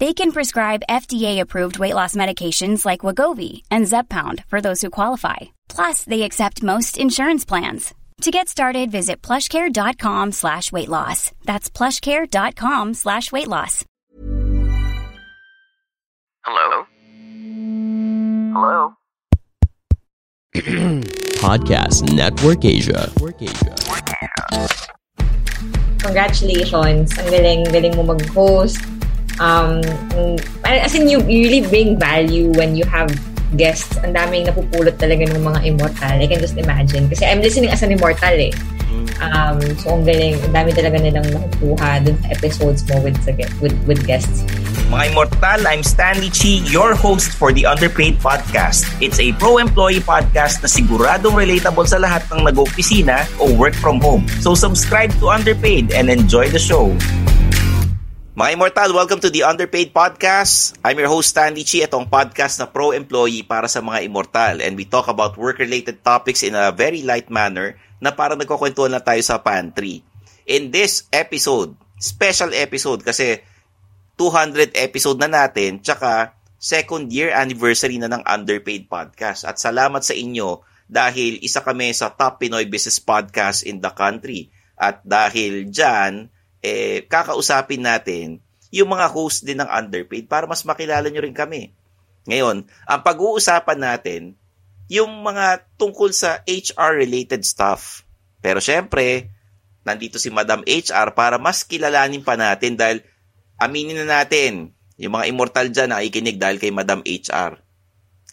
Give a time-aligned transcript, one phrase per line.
[0.00, 5.36] They can prescribe FDA-approved weight loss medications like Wagovi and Zepbound for those who qualify.
[5.68, 7.94] Plus, they accept most insurance plans.
[8.22, 11.32] To get started, visit plushcare.com slash weight loss.
[11.44, 13.84] That's plushcare.com slash weight loss.
[16.44, 16.86] Hello?
[18.54, 18.94] Hello?
[21.42, 23.10] Podcast Network Asia.
[25.98, 27.18] Congratulations.
[27.18, 28.78] Ang galing, galing mo mag-host.
[29.38, 29.82] Um,
[30.66, 33.10] as in, you, you really bring value when you have
[33.56, 33.96] guests.
[34.04, 36.14] Ang daming napupulot talaga ng mga immortal.
[36.18, 37.08] I can just imagine.
[37.08, 38.52] Kasi I'm listening as an immortal eh.
[39.18, 40.38] Um, so, ang galing.
[40.46, 43.18] Ang dami talaga nilang nakukuha dun sa episodes mo with,
[43.62, 44.44] with, with guests.
[44.88, 48.88] Mga Immortal, I'm Stanley Chi, your host for the Underpaid Podcast.
[49.04, 54.24] It's a pro-employee podcast na siguradong relatable sa lahat ng nag-opisina o work from home.
[54.40, 56.96] So subscribe to Underpaid and enjoy the show.
[58.38, 60.78] Mga Immortal, welcome to the Underpaid Podcast.
[60.86, 64.62] I'm your host Stanley Chi, itong podcast na pro-employee para sa mga Immortal.
[64.62, 69.02] And we talk about work-related topics in a very light manner na parang nagkukwentuhan na
[69.02, 70.06] tayo sa pantry.
[70.46, 73.42] In this episode, special episode kasi
[74.14, 79.50] 200 episode na natin, tsaka second year anniversary na ng Underpaid Podcast.
[79.50, 84.54] At salamat sa inyo dahil isa kami sa top Pinoy business podcast in the country.
[84.78, 86.30] At dahil dyan,
[86.62, 91.72] eh, kakausapin natin yung mga host din ng Underpaid para mas makilala nyo rin kami.
[92.28, 94.36] Ngayon, ang pag-uusapan natin,
[94.88, 98.04] yung mga tungkol sa HR-related stuff.
[98.44, 99.32] Pero syempre,
[99.84, 103.00] nandito si Madam HR para mas kilalanin pa natin dahil
[103.56, 107.56] aminin na natin, yung mga immortal dyan nakikinig dahil kay Madam HR.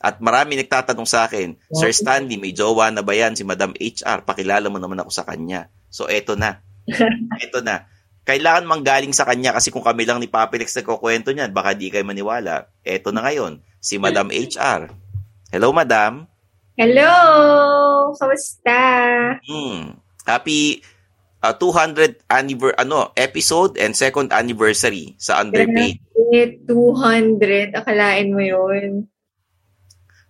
[0.03, 4.28] At marami nagtatanong sa akin, Sir Stanley, may jowa na ba yan si Madam HR?
[4.28, 5.72] Pakilala mo naman ako sa kanya.
[5.88, 6.59] So, eto na.
[7.44, 7.88] eto na.
[8.25, 12.02] Kailangan manggaling sa kanya kasi kung kami lang ni Papelex nagkukwento niyan, baka di kayo
[12.02, 12.74] maniwala.
[12.81, 14.90] Eto na ngayon, si Madam HR.
[15.53, 16.25] Hello, Madam.
[16.74, 17.14] Hello!
[18.18, 18.81] Kamusta?
[19.46, 20.02] Hmm.
[20.25, 20.81] Happy
[21.46, 26.02] uh, 200 anniver ano episode and second anniversary sa Underpaid.
[26.66, 29.06] 200, akalain mo 'yun.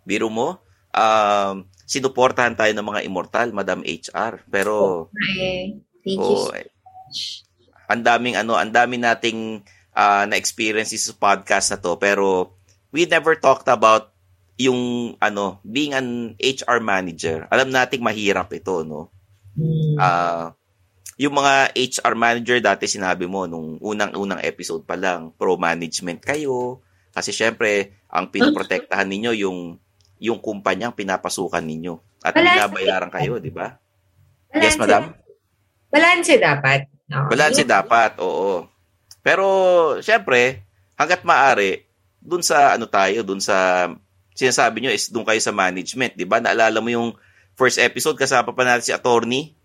[0.04, 0.60] Biro mo,
[0.92, 4.44] um, sinuportahan tayo ng mga immortal, Madam HR.
[4.52, 5.80] Pero okay.
[6.04, 7.45] Thank oh, you so
[7.90, 9.62] Ang daming ano, ang dami nating
[9.96, 12.56] uh, na experiences sa podcast na to, pero
[12.90, 14.16] we never talked about
[14.56, 17.46] yung ano, being an HR manager.
[17.52, 19.12] Alam nating mahirap ito, no?
[19.96, 20.52] Uh,
[21.16, 26.84] yung mga HR manager dati sinabi mo nung unang-unang episode pa lang, pro management kayo
[27.16, 29.60] kasi syempre ang pinoprotektahan ninyo yung
[30.20, 33.80] yung kumpanyang pinapasukan ninyo at binabayaran kayo, di ba?
[34.52, 35.16] Yes, madam.
[35.92, 36.95] Balanse dapat.
[37.06, 37.30] No.
[37.30, 38.66] Balanse dapat, oo.
[39.22, 39.46] Pero
[40.02, 40.66] syempre,
[40.98, 41.86] hangga't maaari,
[42.18, 43.90] dun sa ano tayo, dun sa
[44.36, 46.42] sinasabi nyo is dun kayo sa management, di ba?
[46.42, 47.14] Naalala mo yung
[47.56, 49.56] first episode kasama pa natin si attorney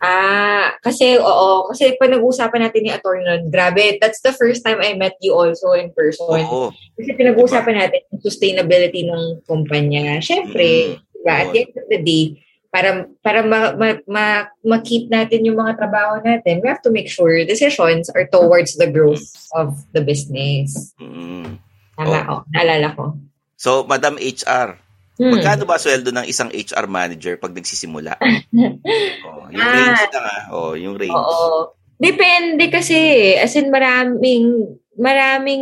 [0.00, 4.80] Ah, kasi oo, kasi pag nag-uusapan natin ni attorney nun, grabe, that's the first time
[4.80, 6.40] I met you also in person.
[6.40, 6.72] Oo.
[6.96, 7.80] Kasi pinag-uusapan diba?
[7.84, 10.16] natin yung sustainability ng kumpanya.
[10.24, 11.20] Siyempre, mm.
[11.20, 12.24] diba, at the end of the day,
[12.70, 14.24] para para ma, ma, ma,
[14.62, 18.86] ma-keep natin yung mga trabaho natin, we have to make sure decisions are towards the
[18.86, 19.26] growth
[19.58, 20.94] of the business.
[21.02, 21.58] Mm.
[21.98, 22.32] Tama, oh.
[22.32, 23.18] oh, naalala ko.
[23.60, 24.78] So, Madam HR,
[25.20, 25.36] Hmm.
[25.36, 28.16] Magkano ba sweldo ng isang HR manager pag nagsisimula?
[29.28, 29.76] oh, yung ah.
[29.76, 30.38] range na nga.
[30.48, 31.12] Oh, yung range.
[31.12, 31.76] Oo.
[32.00, 32.96] Depende kasi.
[33.36, 35.60] As in, maraming, maraming,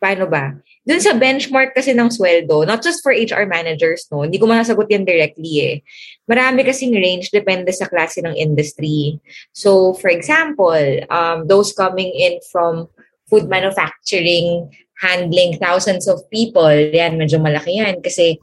[0.00, 0.56] paano ba?
[0.80, 4.24] Dun sa benchmark kasi ng sweldo, not just for HR managers, no?
[4.24, 5.76] Hindi ko masasagot yan directly eh.
[6.24, 9.20] Marami kasing range, depende sa klase ng industry.
[9.52, 10.80] So, for example,
[11.12, 12.88] um, those coming in from
[13.28, 14.72] food manufacturing,
[15.04, 18.00] handling thousands of people, yan, medyo malaki yan.
[18.00, 18.40] Kasi,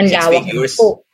[0.00, 0.44] ang Six lawak
[0.80, 1.04] po.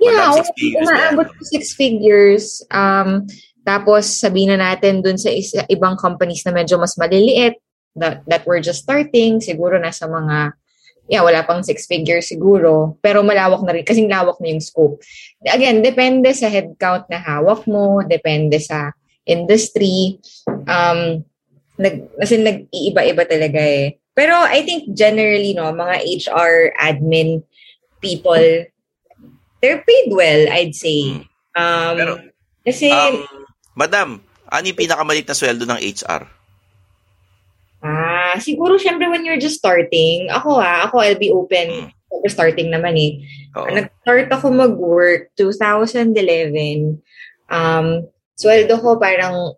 [0.00, 0.32] Yeah,
[0.80, 2.64] umaabot to six figures.
[2.72, 3.28] Um,
[3.66, 7.60] tapos sabihin na natin dun sa isa, ibang companies na medyo mas maliliit
[7.96, 10.52] that, that we're just starting, siguro nasa mga,
[11.10, 12.96] yeah, wala pang six figures siguro.
[13.02, 15.02] Pero malawak na rin, kasing lawak na yung scope.
[15.42, 18.94] Again, depende sa headcount na hawak mo, depende sa
[19.26, 20.18] industry.
[20.46, 21.26] Um,
[21.80, 23.98] nag, kasi nag-iiba-iba talaga eh.
[24.14, 27.42] Pero I think generally, no, mga HR admin
[28.04, 28.66] people,
[29.62, 31.24] they're paid well, I'd say.
[31.56, 32.12] Um, Pero,
[32.66, 33.24] kasi, Um,
[33.74, 34.08] Madam,
[34.50, 36.26] ano yung pinakamalit na sweldo ng HR?
[38.40, 41.92] Siguro syempre when you're just starting, ako ah, ako I'll be open.
[42.10, 43.22] Syempre starting naman eh.
[43.54, 43.68] Oo.
[43.70, 46.98] Nag-start ako mag-work 2011.
[47.50, 47.86] Um,
[48.34, 49.54] sweldo ko parang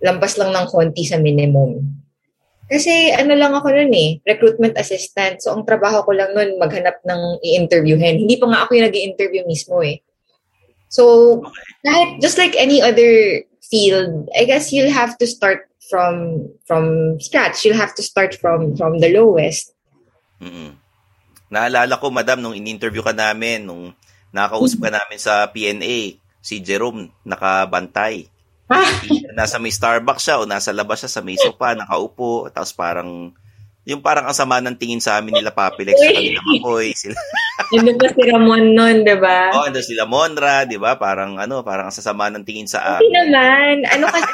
[0.00, 2.00] lampas lang ng konti sa minimum.
[2.70, 5.42] Kasi ano lang ako nun eh, recruitment assistant.
[5.42, 8.22] So ang trabaho ko lang nun maghanap ng i-interviewin.
[8.22, 9.98] Hindi pa nga ako yung nag interview mismo eh.
[10.90, 11.46] So,
[11.86, 16.84] kahit just like any other field, I guess you'll have to start from from
[17.18, 17.66] scratch.
[17.66, 19.74] You'll have to start from from the lowest.
[20.40, 20.78] Mm-mm.
[21.50, 23.90] Naalala ko, madam, nung in-interview ka namin, nung
[24.30, 28.30] nakausap ka namin sa PNA, si Jerome nakabantay.
[28.70, 28.86] Ah,
[29.34, 33.34] Nasa may Starbucks siya o nasa labas siya sa may sopa, nakaupo, tapos parang,
[33.82, 36.94] yung parang ang sama ng tingin sa amin nila Papilex sa kanila Makoy.
[37.02, 37.18] Sila,
[37.74, 39.50] yun pa si Ramon nun, di ba?
[39.50, 40.94] oh, ando sila Monra, di ba?
[40.94, 43.34] Parang ano, parang ang sasama ng tingin sa Hindi amin.
[43.34, 43.74] naman.
[43.90, 44.30] Ano kasi,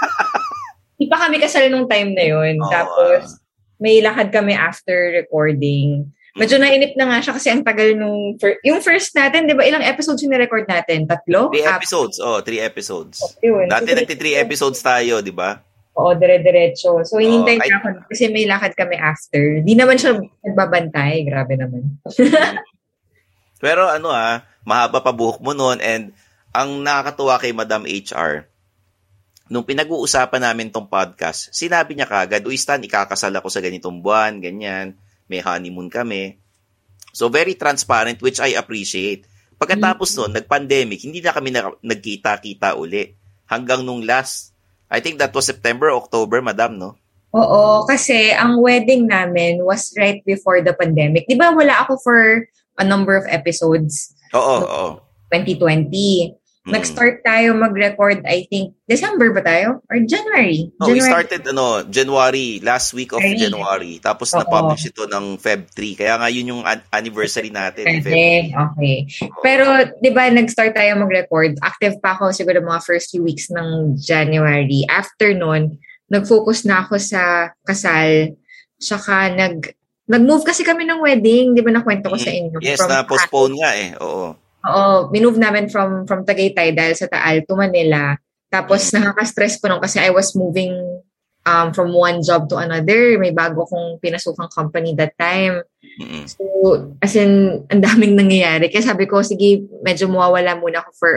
[0.97, 2.57] di pa kami kasal nung time na yun.
[2.61, 3.41] Oo, Tapos,
[3.77, 6.09] may lakad kami after recording.
[6.37, 8.37] Medyo nainip na nga siya kasi ang tagal nung...
[8.37, 11.09] Fir- yung first natin, di ba, ilang episodes yung record natin?
[11.09, 11.49] Tatlo?
[11.49, 13.25] Three episodes, oh, three episodes.
[13.41, 13.73] Yun.
[13.73, 15.65] Dati So, nagti three episodes tayo, di ba?
[15.97, 17.01] Oo, dire-diretso.
[17.09, 19.65] So, hinintay Oo, niya ako kasi may lakad kami after.
[19.65, 21.25] Di naman siya nagbabantay.
[21.25, 21.97] Grabe naman.
[23.65, 26.13] Pero ano ah, mahaba pa buhok mo noon and
[26.53, 28.45] ang nakakatuwa kay Madam HR,
[29.47, 34.43] nung pinag-uusapan namin tong podcast, sinabi niya kagad, Uy Stan, ikakasal ako sa ganitong buwan,
[34.43, 34.99] ganyan,
[35.31, 36.39] may honeymoon kami.
[37.15, 39.25] So very transparent, which I appreciate.
[39.57, 40.17] Pagkatapos Mm.
[40.21, 43.17] noon, nag-pandemic, hindi na kami na- nagkita-kita uli.
[43.49, 44.53] Hanggang nung last,
[44.91, 46.99] I think that was September, October, Madam, no?
[47.37, 51.29] Oo, kasi ang wedding namin was right before the pandemic.
[51.29, 52.21] Di ba wala ako for
[52.81, 54.87] a number of episodes Oo, oo.
[55.29, 56.33] 2020.
[56.67, 56.75] Mm.
[56.75, 59.87] Nag-start tayo mag-record, I think, December ba tayo?
[59.87, 60.75] Or January?
[60.83, 61.11] No, we January.
[61.15, 63.39] started ano, January, last week of January.
[63.39, 63.95] January.
[64.03, 64.43] Tapos Oo.
[64.43, 65.95] na-publish ito ng Feb 3.
[65.95, 67.87] Kaya nga yun yung an- anniversary natin.
[67.87, 68.97] Feb Pwede, okay.
[69.47, 69.65] Pero,
[70.03, 71.55] di ba, nag-start tayo mag-record.
[71.63, 74.83] Active pa ako siguro mga first few weeks ng January.
[74.91, 75.79] After nun,
[76.11, 78.35] nag-focus na ako sa kasal.
[78.83, 79.71] Tsaka nag,
[80.11, 81.55] nag-move kasi kami ng wedding.
[81.55, 82.59] Di ba nakwento ko sa inyo?
[82.59, 82.67] Mm.
[82.67, 83.95] Yes, na-postpone nga eh.
[84.03, 84.35] Oo.
[84.67, 88.19] Oo, minove namin from from Tagaytay dahil sa Taal to Manila.
[88.51, 90.75] Tapos nakaka-stress po nung kasi I was moving
[91.47, 93.17] um, from one job to another.
[93.17, 95.63] May bago kong pinasukang company that time.
[96.29, 96.45] So,
[97.01, 98.69] as in, ang daming nangyayari.
[98.69, 101.13] Kaya sabi ko, sige, medyo mawawala muna ako for,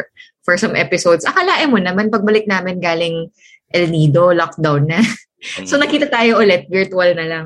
[0.46, 1.28] for some episodes.
[1.28, 3.28] Akalain mo naman, pagbalik namin galing
[3.74, 5.02] El Nido, lockdown na.
[5.68, 5.84] so, Mm.
[5.84, 7.46] nakita tayo ulit, virtual na lang.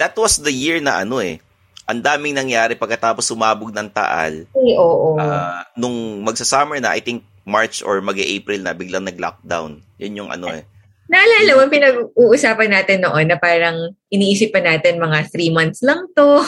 [0.00, 1.40] That was the year na ano eh.
[1.84, 4.48] Ang daming nangyari pagkatapos sumabog ng Taal.
[4.56, 5.20] Ay, oo.
[5.20, 9.84] Ah, nung magsa-summer na, I think March or mag-April na, biglang nag-lockdown.
[10.00, 10.64] Yun yung ano eh.
[11.12, 16.40] Naalala mo, pinag-uusapan natin noon na parang iniisip pa natin mga three months lang to.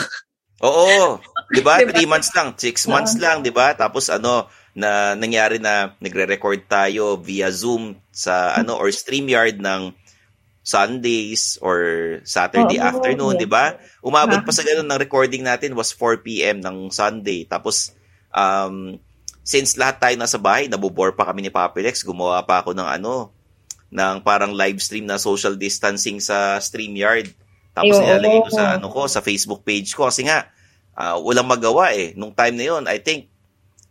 [0.65, 1.21] Oo.
[1.53, 1.85] 'Di ba?
[1.85, 1.93] Diba?
[1.93, 3.77] Three months lang, six months lang, 'di ba?
[3.77, 9.93] Tapos ano, na nangyari na nagre-record tayo via Zoom sa ano or StreamYard ng
[10.67, 11.79] Sundays or
[12.27, 12.89] Saturday Oo.
[12.91, 13.79] afternoon, 'di ba?
[14.03, 14.45] Umabot Ah.
[14.45, 17.47] pa sa ganun ng recording natin was 4 PM ng Sunday.
[17.47, 17.95] Tapos
[18.35, 18.99] um
[19.47, 23.31] since lahat tayo nasa bahay, nabobore pa kami ni Papilex, gumawa pa ako ng ano,
[23.95, 27.31] ng parang live stream na social distancing sa StreamYard.
[27.71, 30.51] Tapos Ay, nilalagay ko sa ano ko, sa Facebook page ko kasi nga
[30.99, 32.11] ah, walang magawa eh.
[32.19, 33.31] Nung time na yon, I think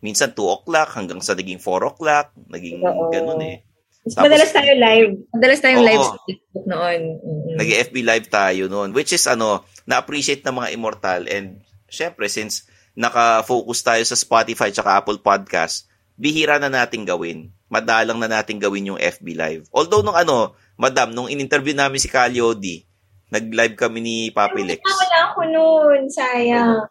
[0.04, 3.10] minsan 2 o'clock hanggang sa naging 4 o'clock, naging Oo.
[3.10, 3.65] ganun eh.
[4.06, 5.12] Tapos- madalas tayo live.
[5.34, 5.90] Madalas tayong Oo.
[5.90, 7.02] live sa Facebook noon.
[7.26, 7.56] Mm-mm.
[7.58, 13.80] Nag-FB live tayo noon, which is ano, na-appreciate ng mga immortal and syempre since naka-focus
[13.82, 17.52] tayo sa Spotify at Apple Podcast, bihira na nating gawin.
[17.66, 19.64] madalang na natin gawin yung FB Live.
[19.74, 22.86] Although nung ano, madam, nung in-interview namin si Caliodi,
[23.34, 24.80] nag-live kami ni Papi Lex.
[24.86, 26.00] Ah, wala ako noon.
[26.08, 26.88] Sayang.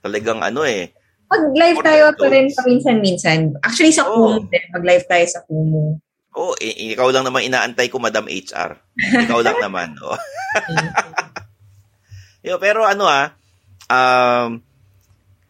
[0.00, 0.90] Talagang ano eh.
[1.26, 3.60] Mag-live tayo pa rin paminsan-minsan.
[3.60, 4.40] Actually, sa Oo.
[4.40, 4.64] Kumu din.
[4.72, 6.00] Mag-live tayo sa Kumu.
[6.36, 8.76] Oh, i- ikaw lang naman inaantay ko, Madam HR.
[9.24, 9.96] Ikaw lang naman.
[10.04, 10.12] Oh.
[12.46, 13.32] Yo, pero ano ah,
[13.88, 14.60] um,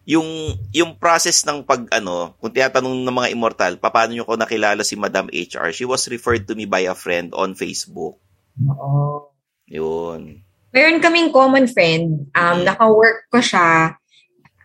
[0.07, 0.25] yung
[0.71, 4.95] yung process ng pag ano, kung tinatanong ng mga immortal, paano nyo ko nakilala si
[4.95, 5.75] Madam HR?
[5.75, 8.15] She was referred to me by a friend on Facebook.
[8.63, 9.27] Oo.
[9.67, 10.39] Yun.
[10.71, 12.31] Meron kaming common friend.
[12.31, 12.65] Um, Mm.
[12.65, 13.99] Naka-work ko siya.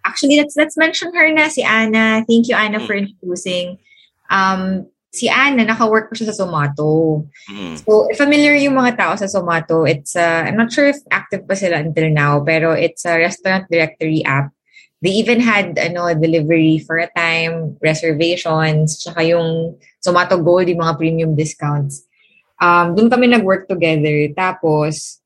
[0.06, 2.22] Actually, let's let's mention her na, si Anna.
[2.22, 2.86] Thank you, Anna, Mm.
[2.86, 3.82] for introducing.
[4.30, 7.22] Um, si Anna, naka-work ko siya sa Zomato.
[7.52, 7.76] Mm.
[7.84, 11.52] So, familiar yung mga tao sa Zomato, it's, uh, I'm not sure if active pa
[11.52, 14.48] sila until now, pero it's a restaurant directory app.
[15.04, 20.96] They even had, ano, delivery for a time, reservations, tsaka yung Zomato Gold, yung mga
[20.96, 22.08] premium discounts.
[22.56, 24.32] Um, doon kami nag-work together.
[24.32, 25.20] Tapos,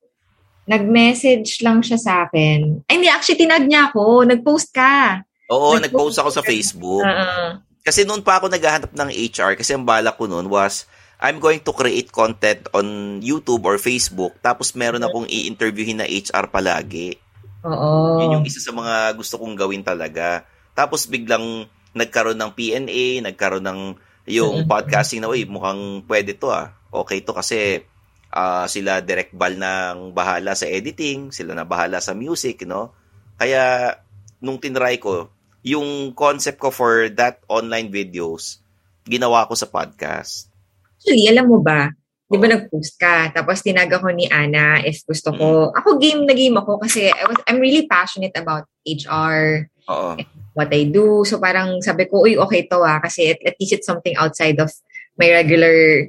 [0.67, 2.83] nag-message lang siya sa akin.
[2.91, 4.27] Ay, hindi, actually, tinag niya ako.
[4.27, 5.23] Nag-post ka.
[5.47, 7.07] Oo, Nag- nag-post ako sa Facebook.
[7.07, 10.91] Uh, Kasi noon pa ako naghahanap ng HR kasi ang balak ko noon was
[11.23, 16.51] I'm going to create content on YouTube or Facebook tapos meron akong i-interviewin na HR
[16.51, 17.15] palagi.
[17.63, 18.19] oo.
[18.19, 20.43] Yun yung isa sa mga gusto kong gawin talaga.
[20.75, 21.63] Tapos biglang
[21.95, 23.81] nagkaroon ng PNA, nagkaroon ng
[24.27, 26.75] yung podcasting na, uy, mukhang pwede to ah.
[26.91, 27.87] Okay to kasi
[28.35, 32.91] ah, sila direct bal ng bahala sa editing, sila na bahala sa music, no?
[33.39, 33.95] Kaya
[34.43, 35.31] nung tinry ko,
[35.67, 38.63] yung concept ko for that online videos,
[39.03, 40.47] ginawa ko sa podcast.
[40.95, 41.91] Actually, alam mo ba,
[42.31, 45.71] di ba nag-post ka, tapos tinag ako ni Ana if gusto ko.
[45.71, 45.75] Mm.
[45.75, 50.15] Ako game na game ako kasi I was, I'm really passionate about HR, Oo.
[50.55, 51.27] what I do.
[51.27, 54.59] So parang sabi ko, uy, okay to ah, kasi at, at least it's something outside
[54.63, 54.71] of
[55.19, 56.07] my regular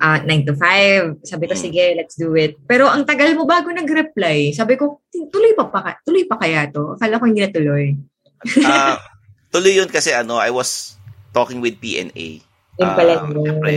[0.00, 1.24] uh, 9 to 5.
[1.24, 1.62] Sabi ko, Mm.
[1.64, 2.60] sige, let's do it.
[2.68, 4.52] Pero ang tagal mo bago nag-reply.
[4.52, 6.96] Sabi ko, tuloy pa, pa tuloy pa kaya to?
[7.00, 7.96] Akala ko hindi na tuloy.
[8.62, 8.96] Ah,
[9.48, 10.96] tuloy yun kasi ano, I was
[11.30, 12.40] talking with PNA.
[12.76, 13.44] Pala Ah, yun.
[13.44, 13.74] syempre,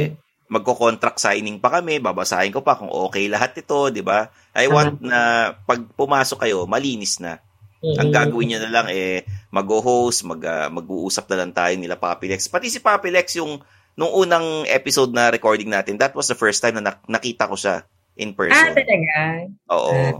[0.48, 4.30] magko-contract signing pa kami, babasahin ko pa kung okay lahat ito, 'di ba?
[4.54, 4.74] I Tama.
[4.74, 5.20] want na
[5.60, 7.42] pag pumasok kayo, malinis na.
[7.84, 8.16] Ang Mm-mm.
[8.16, 12.48] gagawin niyo na lang eh mag-host, mag ah, mag-uusap na lang tayo nila Papilex.
[12.48, 13.60] Pati si Papilex yung
[13.94, 17.54] nung unang episode na recording natin, that was the first time na nak- nakita ko
[17.54, 17.84] siya
[18.16, 18.72] in Ah, person.
[18.74, 19.22] talaga?
[19.70, 20.18] Oo.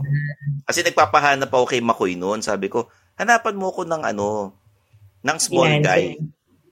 [0.62, 2.38] Kasi nagpapahanap ako kay Makoy noon.
[2.38, 2.86] Sabi ko,
[3.18, 4.54] hanapan mo ko ng ano,
[5.24, 5.88] ng small Freelancer.
[5.88, 6.04] guy.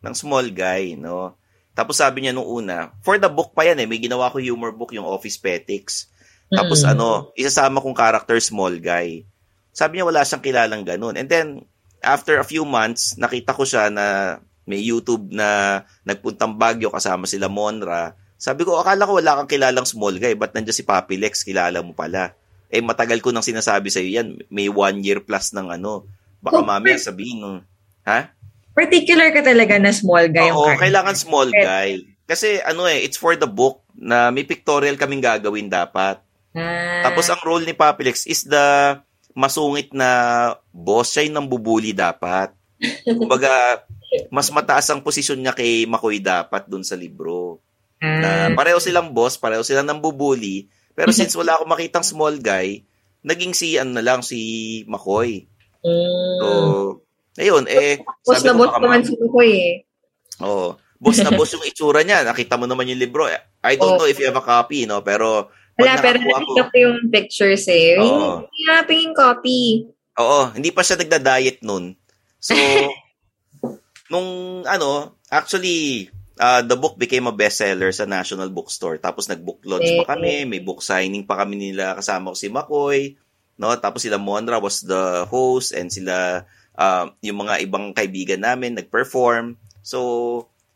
[0.02, 1.38] Ng small guy, no?
[1.72, 4.76] Tapos sabi niya nung una, for the book pa yan eh, may ginawa ko humor
[4.76, 6.12] book, yung Office Petics.
[6.52, 6.92] Tapos Mm-mm.
[6.92, 9.24] ano, isasama kong character small guy.
[9.72, 11.16] Sabi niya wala siyang kilalang ganun.
[11.16, 11.64] And then,
[12.04, 14.36] after a few months, nakita ko siya na
[14.68, 18.12] may YouTube na nagpuntang Baguio kasama sila Monra.
[18.36, 20.36] Sabi ko, akala ko wala kang kilalang small guy.
[20.36, 21.40] Ba't nandiyan si Papi Lex?
[21.46, 22.36] Kilala mo pala.
[22.68, 24.28] Eh, matagal ko nang sinasabi sa'yo yan.
[24.52, 26.04] May one year plus ng ano.
[26.42, 27.62] Baka Oh, mamaya sabihin, no?
[28.02, 28.34] ha?
[28.72, 30.48] Particular ka talaga na small guy.
[30.48, 32.02] Oo, kailangan small guy.
[32.24, 36.18] Kasi ano eh, it's for the book na may pictorial kaming gagawin dapat.
[36.50, 38.96] Ah, Tapos ang role ni Papilex is the
[39.32, 40.10] masungit na
[40.68, 41.12] boss.
[41.12, 42.50] Siya yung nambubuli dapat.
[43.06, 43.84] Kumbaga,
[44.28, 47.60] mas mataas ang posisyon niya kay Makoy dapat dun sa libro.
[47.98, 50.66] ah, Na pareho silang boss, pareho silang nambubuli.
[50.92, 52.82] Pero since wala akong makitang small guy,
[53.20, 54.40] naging si ano na lang si
[54.88, 55.44] Makoy.
[55.84, 56.38] Mm.
[56.42, 56.48] So,
[57.38, 59.74] ayun, eh, boss sabi na boss naman ma- si Kukoy eh.
[60.42, 60.78] Oo.
[61.02, 62.22] Boss na boss yung itsura niya.
[62.22, 63.26] Nakita mo naman yung libro.
[63.26, 63.98] I don't Oo.
[64.02, 65.02] know if you have a copy, no?
[65.02, 67.98] Pero, Wala, pero nakita ko yung pictures eh.
[67.98, 68.46] Oo.
[68.46, 69.88] Hindi nga, pingin copy.
[70.20, 71.96] Oo, hindi pa siya nagda-diet nun.
[72.38, 72.54] So,
[74.12, 79.00] nung ano, actually, uh, the book became a bestseller sa National Bookstore.
[79.00, 83.16] Tapos nag-book launch pa kami, may book signing pa kami nila kasama ko si Makoy,
[83.56, 83.72] no?
[83.76, 89.56] Tapos sila Monra was the host and sila uh, yung mga ibang kaibigan namin nag-perform.
[89.82, 89.98] So,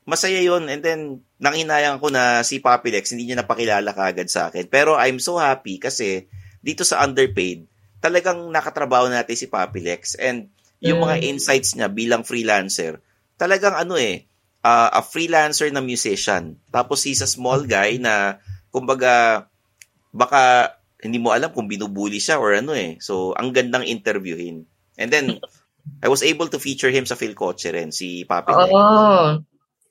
[0.06, 0.68] masaya yun.
[0.68, 1.00] And then,
[1.40, 4.68] nanghinayang ko na si Papi Lex, hindi niya napakilala kaagad sa akin.
[4.68, 6.28] Pero I'm so happy kasi
[6.60, 7.68] dito sa Underpaid,
[8.02, 10.18] talagang nakatrabaho natin si Papi Lex.
[10.18, 10.50] And
[10.82, 13.00] yung mga insights niya bilang freelancer,
[13.40, 14.28] talagang ano eh,
[14.60, 16.60] uh, a freelancer na musician.
[16.68, 18.38] Tapos he's a small guy na,
[18.70, 19.46] kumbaga,
[20.12, 22.96] baka hindi mo alam kung binubuli siya or ano eh.
[22.98, 24.64] So, ang gandang interviewin.
[24.96, 25.36] And then,
[26.04, 28.58] I was able to feature him sa Phil Coche rin, si Papi Oo.
[28.58, 28.74] Lex.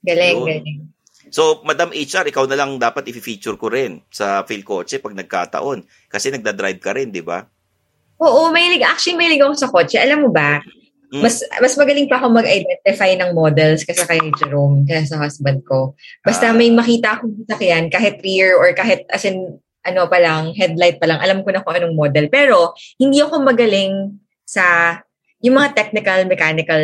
[0.03, 0.47] Galing, Yun.
[0.49, 0.79] galing.
[1.31, 5.87] So, Madam HR, ikaw na lang dapat i-feature ko rin sa Phil Coche pag nagkataon.
[6.05, 7.41] Kasi nagda-drive ka rin, di ba?
[8.21, 8.85] Oo, may lig.
[8.85, 9.97] Actually, may lig ako sa kotse.
[9.97, 10.61] Alam mo ba,
[11.13, 11.21] Mm.
[11.21, 15.93] Mas mas magaling pa ako mag-identify ng models kasi kay Jerome, kaya sa husband ko.
[16.25, 16.55] Basta Ah.
[16.57, 21.05] may makita akong sasakyan, kahit rear or kahit as in, ano pa lang, headlight pa
[21.05, 22.25] lang, alam ko na kung anong model.
[22.27, 24.97] Pero, hindi ako magaling sa
[25.39, 26.81] yung mga technical, mechanical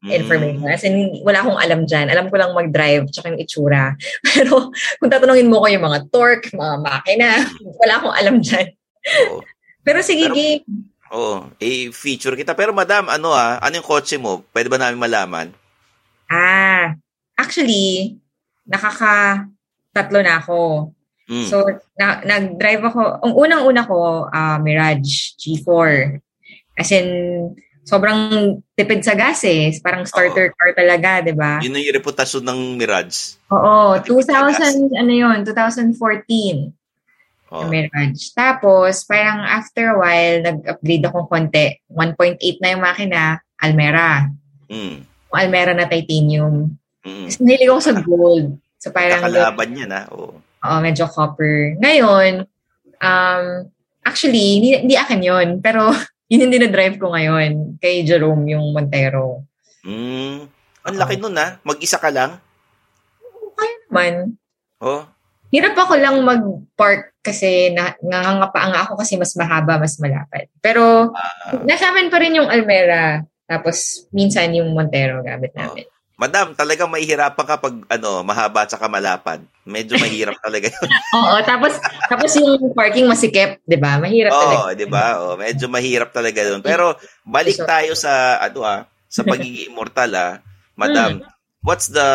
[0.00, 0.10] Mm.
[0.16, 0.66] information.
[0.66, 2.08] As in, wala akong alam dyan.
[2.08, 3.94] Alam ko lang mag-drive tsaka yung itsura.
[4.26, 7.28] Pero, kung tatanungin mo ko yung mga torque, mga makina,
[7.84, 8.66] wala akong alam dyan.
[9.28, 9.44] Oo.
[9.84, 10.64] Pero sige, Pero- game.
[11.10, 12.56] Oo, i-feature kita.
[12.56, 14.40] Pero madam, ano ah, ano yung kotse mo?
[14.50, 15.46] Pwede ba namin malaman?
[16.30, 16.94] Ah,
[17.34, 18.14] actually,
[18.64, 19.44] nakaka
[19.92, 20.90] tatlo na ako.
[21.30, 21.46] Mm.
[21.46, 21.62] So,
[21.94, 23.22] na, nag-drive ako.
[23.22, 26.18] Ang unang-una ko, ah, Mirage G4.
[26.74, 27.06] As in,
[27.86, 29.70] sobrang tipid sa gas eh.
[29.78, 31.62] Parang starter car talaga, di ba?
[31.62, 33.38] Yun yung reputasyon ng Mirage.
[33.54, 34.74] Oo, tipid sa gas.
[34.74, 36.74] 2000, ano yun, 2014.
[37.50, 37.62] Oo.
[37.62, 38.34] yung Mirage.
[38.34, 41.78] Tapos, parang after a while, nag-upgrade akong konti.
[41.94, 43.22] 1.8 na yung makina,
[43.62, 44.26] Almera.
[44.66, 45.06] Mm.
[45.30, 46.74] Almera na titanium.
[47.06, 47.30] Mm.
[47.30, 48.46] Tapos, nahilig ako sa gold.
[48.82, 50.10] So, parang, Kakalaban yan ah.
[50.10, 50.49] Oo.
[50.60, 51.76] Oo, medyo copper.
[51.80, 52.44] Ngayon,
[53.00, 53.44] um,
[54.04, 55.48] actually, hindi, hindi akin yun.
[55.64, 55.88] Pero,
[56.30, 57.80] yun yung dinadrive ko ngayon.
[57.80, 59.44] Kay Jerome, yung Montero.
[59.84, 60.46] Mm.
[60.84, 61.60] Ang laki nun ah.
[61.64, 62.40] Mag-isa ka lang.
[63.56, 64.12] Kaya naman.
[64.80, 65.04] Oh.
[65.50, 70.46] Hirap ako lang mag-park kasi na, nangangapa nga ako kasi mas mahaba, mas malapad.
[70.62, 71.60] Pero, Ah.
[71.66, 73.24] nasa amin pa rin yung Almera.
[73.44, 75.84] Tapos, minsan yung Montero gamit namin.
[76.20, 79.40] Madam, talagang mahihirapan ka pag ano, mahaba at saka malapad.
[79.64, 80.90] Medyo mahirap talaga yun.
[81.16, 81.80] Oo, tapos
[82.12, 83.96] tapos yung parking masikip, 'di ba?
[83.96, 84.56] Mahirap talaga.
[84.60, 85.06] Oo, 'di ba?
[85.16, 86.60] Oh, medyo mahirap talaga yun.
[86.60, 86.92] Pero
[87.24, 90.32] balik tayo sa ano ah, sa pagiging immortal ah.
[90.76, 91.24] Madam,
[91.64, 92.08] what's the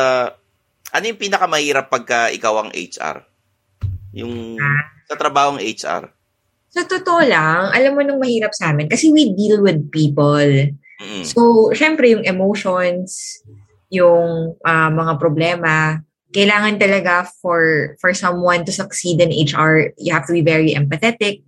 [0.94, 3.26] ano yung pinakamahirap pagka ikaw ang HR?
[4.14, 4.62] Yung
[5.10, 6.14] sa trabahong HR.
[6.70, 10.46] Sa totoo lang, alam mo nung mahirap sa amin kasi we deal with people.
[11.02, 11.26] Mm.
[11.26, 13.42] So, syempre yung emotions,
[13.90, 16.00] yung ah, mga problema,
[16.36, 21.48] kailangan talaga for for someone to succeed in HR, you have to be very empathetic.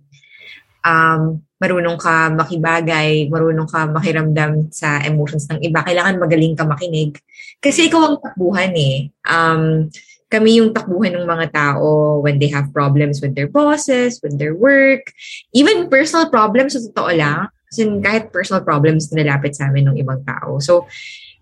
[0.80, 5.84] Um, marunong ka makibagay, marunong ka makiramdam sa emotions ng iba.
[5.84, 7.20] Kailangan magaling ka makinig.
[7.60, 9.12] Kasi ikaw ang takbuhan eh.
[9.26, 9.92] Um,
[10.28, 14.54] kami yung takbuhan ng mga tao when they have problems with their bosses, with their
[14.54, 15.12] work,
[15.56, 17.48] even personal problems, sa totoo lang.
[17.68, 20.60] Kasi kahit personal problems nilapit sa amin ng ibang tao.
[20.60, 20.88] So,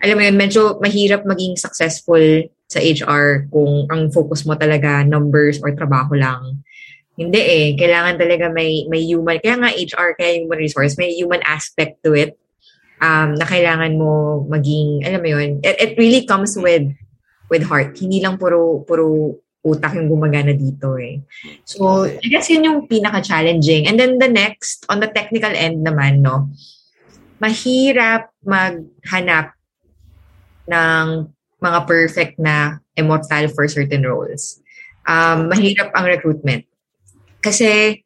[0.02, 2.20] alam mo yun, medyo mahirap maging successful
[2.66, 6.60] sa HR kung ang focus mo talaga numbers or trabaho lang.
[7.16, 7.66] Hindi eh.
[7.78, 12.12] Kailangan talaga may, may human, kaya nga HR, kaya human resource, may human aspect to
[12.12, 12.36] it
[13.00, 16.84] um, na kailangan mo maging, alam mo yun, it, it really comes with
[17.48, 17.96] with heart.
[17.96, 21.22] Hindi lang puro, puro utak yung gumagana dito eh.
[21.66, 23.90] So, I guess yun yung pinaka-challenging.
[23.90, 26.50] And then the next, on the technical end naman, no,
[27.42, 29.55] mahirap maghanap
[30.66, 31.30] ng
[31.62, 34.60] mga perfect na immortal for certain roles.
[35.06, 36.66] Um, mahirap ang recruitment.
[37.40, 38.02] Kasi,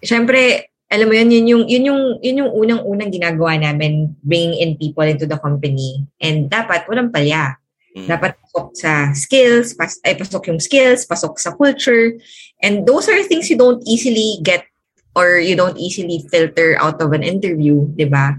[0.00, 4.70] syempre, alam mo yun, yun yung, yun yung, yun yung unang-unang ginagawa namin, bringing in
[4.80, 6.00] people into the company.
[6.16, 7.60] And dapat, walang palya.
[7.92, 8.08] Mm.
[8.08, 12.16] Dapat pasok sa skills, pas, ay pasok yung skills, pasok sa culture.
[12.64, 14.64] And those are things you don't easily get
[15.12, 18.38] or you don't easily filter out of an interview, di ba?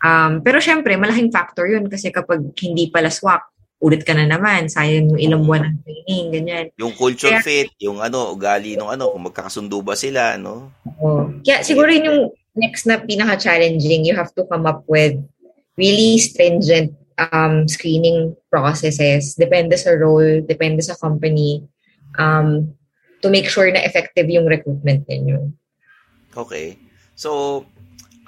[0.00, 3.44] Um, pero syempre, malaking factor yun kasi kapag hindi pala swak,
[3.80, 6.66] ulit ka na naman, sayang yung ilang buwan ng training, ganyan.
[6.76, 10.68] Yung culture Kaya- fit, yung ano, ugali ng ano, kung magkakasundo ba sila, no?
[11.00, 11.40] Oo.
[11.40, 12.22] Kaya siguro yun yung
[12.60, 15.16] next na pinaka-challenging, you have to come up with
[15.80, 16.92] really stringent
[17.32, 19.32] um, screening processes.
[19.36, 21.64] Depende sa role, depende sa company,
[22.20, 22.68] um,
[23.24, 25.52] to make sure na effective yung recruitment ninyo.
[26.36, 26.76] Okay.
[27.16, 27.64] So,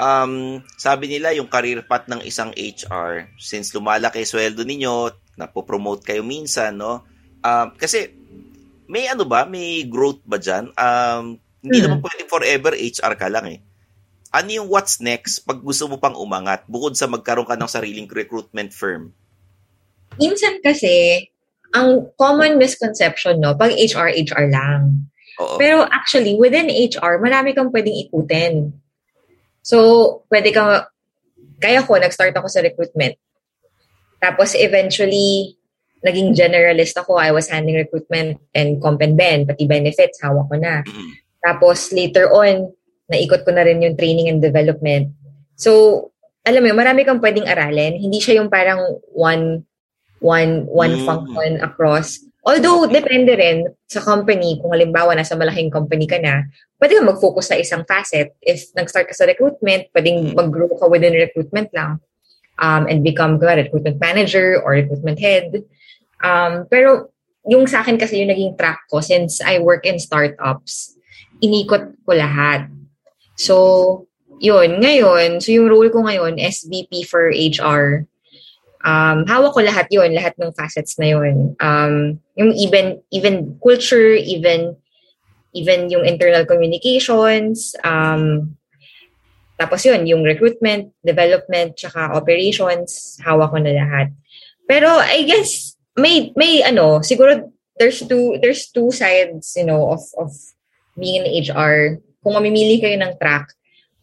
[0.03, 6.27] um, sabi nila yung career path ng isang HR, since lumalaki sweldo ninyo, napopromote kayo
[6.27, 7.07] minsan, no?
[7.41, 8.11] Um, kasi,
[8.91, 9.47] may ano ba?
[9.47, 10.75] May growth ba dyan?
[10.75, 11.85] Um, hindi Hmm.
[11.87, 13.59] naman pwede forever HR ka lang eh.
[14.35, 18.09] Ano yung what's next pag gusto mo pang umangat bukod sa magkaroon ka ng sariling
[18.09, 19.13] recruitment firm?
[20.19, 21.29] Minsan kasi,
[21.73, 25.09] ang common misconception, no, pag HR, HR lang.
[25.41, 25.57] Oo.
[25.57, 28.82] Pero actually, within HR, marami kang pwedeng ikutin.
[29.63, 29.79] So,
[30.29, 30.91] pwede ka,
[31.63, 33.15] kaya ko, nag-start ako sa recruitment.
[34.19, 35.59] Tapos eventually,
[36.03, 37.19] naging generalist ako.
[37.19, 40.83] I was handling recruitment and comp and ben, pati benefits, hawak ko na.
[40.83, 41.11] Mm.
[41.43, 42.75] Tapos later on,
[43.07, 45.15] naikot ko na rin yung training and development.
[45.55, 46.11] So,
[46.43, 47.99] alam mo, yun, marami kang pwedeng aralin.
[48.03, 48.83] Hindi siya yung parang
[49.15, 49.63] one
[50.23, 51.07] one one Mm.
[51.07, 52.23] function across.
[52.43, 54.59] Although, depende rin sa company.
[54.59, 56.43] Kung halimbawa, nasa malaking company ka na,
[56.83, 58.35] pwede ka mag-focus sa isang facet.
[58.43, 60.35] If nag-start ka sa recruitment, pwedeng Mm.
[60.35, 62.03] mag-grow ka within recruitment lang.
[62.63, 65.65] um, and become a recruitment manager or recruitment head.
[66.23, 67.11] Um, pero
[67.49, 70.95] yung sa akin kasi yung naging track ko since I work in startups,
[71.43, 72.71] inikot ko lahat.
[73.35, 74.07] So,
[74.39, 78.07] yun, ngayon, so yung role ko ngayon, SVP for HR,
[78.85, 81.57] um, hawak ko lahat yun, lahat ng facets na yun.
[81.59, 84.77] Um, yung even, even culture, even,
[85.55, 88.55] even yung internal communications, um,
[89.59, 94.11] tapos yun, yung recruitment, development, tsaka operations, hawak ko na lahat.
[94.67, 97.47] Pero I guess, may, may ano, siguro
[97.79, 100.35] there's two, there's two sides, you know, of, of
[100.99, 103.55] being in HR, kung mamimili kayo ng track,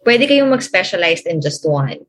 [0.04, 2.04] pwede kayong mag-specialize in just one.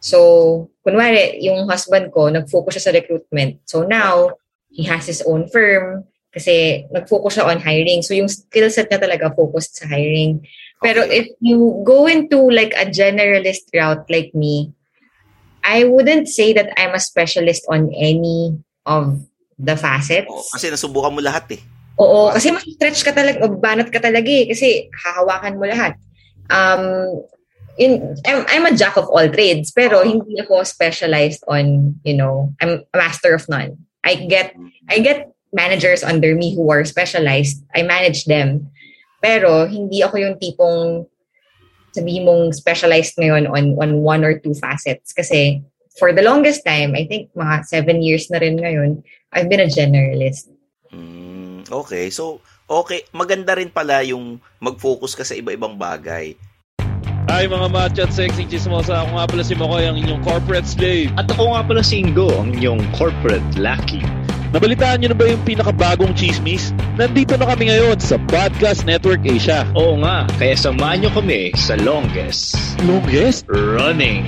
[0.00, 3.60] So, kunwari, yung husband ko, nag-focus siya sa recruitment.
[3.68, 4.40] So now,
[4.72, 8.00] he has his own firm kasi nag-focus siya on hiring.
[8.06, 10.40] So yung skill set niya talaga focused sa hiring.
[10.80, 11.12] Pero Okay.
[11.20, 14.72] if you go into like a generalist route like me,
[15.60, 18.56] I wouldn't say that I'm a specialist on any
[18.88, 19.20] of
[19.60, 20.30] the facets.
[20.30, 21.60] Oo, kasi nasubukan mo lahat eh.
[22.00, 26.00] Oo, kasi mas stretch ka talaga, banat ka talaga eh, kasi hahawakan mo lahat.
[26.48, 27.20] Um,
[27.80, 32.52] in, I'm, I'm a jack of all trades, pero hindi ako specialized on, you know,
[32.60, 33.80] I'm a master of none.
[34.04, 34.52] I get,
[34.88, 37.64] I get managers under me who are specialized.
[37.74, 38.68] I manage them.
[39.24, 41.08] Pero hindi ako yung tipong
[41.96, 45.16] sabihin mong specialized ngayon on, on one or two facets.
[45.16, 45.64] Kasi
[45.98, 49.72] for the longest time, I think mga seven years na rin ngayon, I've been a
[49.72, 50.52] generalist.
[50.92, 52.12] Mm, okay.
[52.12, 53.08] So, okay.
[53.12, 56.36] Maganda rin pala yung mag-focus ka sa iba-ibang bagay.
[57.30, 59.06] Hi mga macho at sexy chismosa.
[59.06, 61.14] Ako nga pala si Makoy, ang inyong corporate slave.
[61.14, 64.02] At ako nga pala si Ingo, ang inyong corporate lucky.
[64.50, 66.74] Nabalitaan niyo na ba yung pinakabagong chismis?
[66.98, 69.62] Nandito na kami ngayon sa Podcast Network Asia.
[69.78, 73.46] Oo nga, kaya samahan nyo kami sa longest Longest?
[73.46, 74.26] running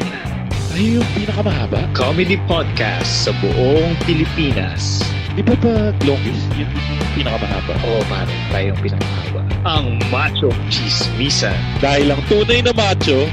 [0.72, 1.84] Ay, yung pinakamahaba?
[1.92, 5.04] comedy podcast sa buong Pilipinas.
[5.32, 7.72] Di ba pag longest, yun yung pinakamahaba?
[7.88, 9.40] Oo pare, tayo yung pinakamahaba.
[9.64, 11.56] Ang macho chismisan.
[11.80, 13.24] Dahil ang tunay na macho,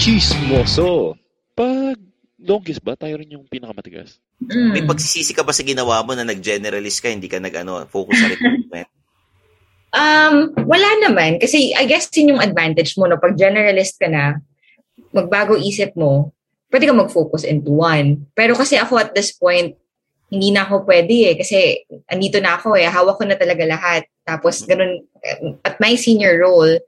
[0.00, 1.12] Chismoso.
[1.52, 2.00] pag
[2.40, 4.24] longest ba, tayo rin yung pinakamatigas?
[4.40, 4.72] Mm.
[4.72, 8.32] May pagsisisi ka ba sa ginawa mo na nag-generalist ka, hindi ka nag-ano, focus sa
[8.32, 8.88] recruitment?
[9.92, 11.36] Um, wala naman.
[11.36, 13.04] Kasi I guess yun yung advantage mo.
[13.04, 13.20] No?
[13.20, 14.40] Pag generalist ka na,
[15.12, 16.32] magbago isip mo,
[16.72, 18.32] pwede ka mag-focus into one.
[18.32, 19.76] Pero kasi ako at this point,
[20.32, 21.34] hindi na ako pwede eh.
[21.36, 22.88] Kasi andito na ako eh.
[22.88, 24.08] Hawak ko na talaga lahat.
[24.24, 25.04] Tapos ganun,
[25.60, 26.80] at my senior role,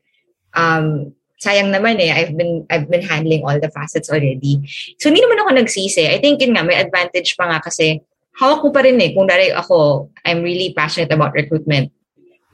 [0.57, 2.09] um, sayang naman eh.
[2.09, 4.65] I've been, I've been handling all the facets already.
[4.97, 6.09] So hindi naman ako nagsisi.
[6.09, 8.01] I think yun nga, may advantage pa nga kasi
[8.41, 9.13] hawak ko pa rin eh.
[9.13, 11.93] Kung dari ako, I'm really passionate about recruitment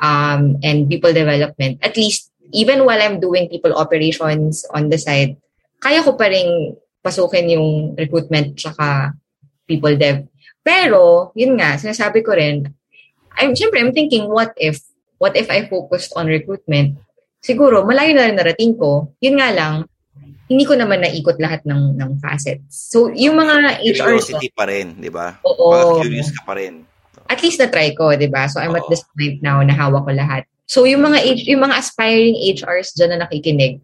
[0.02, 1.78] um, and people development.
[1.86, 5.38] At least, even while I'm doing people operations on the side,
[5.78, 9.14] kaya ko pa rin pasukin yung recruitment tsaka
[9.70, 10.26] people dev.
[10.70, 12.70] Pero, yun nga, sinasabi ko rin,
[13.34, 14.78] I'm, syempre, I'm thinking, what if?
[15.18, 17.02] What if I focused on recruitment?
[17.42, 19.10] Siguro, malayo na rin narating ko.
[19.18, 19.90] Yun nga lang,
[20.46, 22.90] hindi ko naman naikot lahat ng ng facets.
[22.94, 25.42] So, yung mga HR Curiosity pa rin, di ba?
[25.42, 25.74] Oo.
[25.74, 26.86] Baka curious ka pa rin.
[27.30, 28.50] at least na-try ko, di ba?
[28.50, 28.90] So I'm at Oo.
[28.90, 30.42] this point now na hawak ko lahat.
[30.66, 33.78] So yung mga H- yung mga aspiring HRs dyan na nakikinig,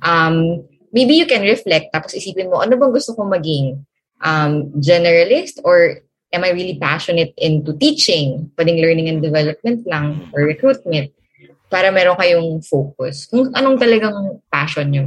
[0.00, 0.64] um,
[0.96, 3.84] maybe you can reflect tapos isipin mo, ano bang gusto kong maging?
[4.24, 6.00] Um, generalist or
[6.32, 8.50] am I really passionate into teaching?
[8.58, 11.12] Pwedeng learning and development lang or recruitment
[11.66, 13.26] para meron kayong focus.
[13.26, 15.04] Kung anong talagang passion nyo.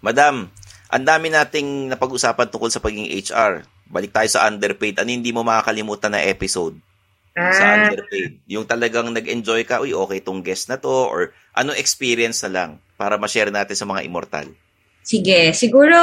[0.00, 0.48] Madam,
[0.90, 3.64] ang dami nating napag-usapan tungkol sa pagiging HR.
[3.90, 4.96] Balik tayo sa underpaid.
[5.00, 6.78] Ano hindi mo makakalimutan na episode
[7.34, 8.42] sa Ah, underpaid?
[8.50, 12.70] Yung talagang nag-enjoy ka, uy, okay tong guest na to, or ano experience na lang
[13.00, 14.48] para ma-share natin sa mga immortal.
[15.00, 15.96] sige, siguro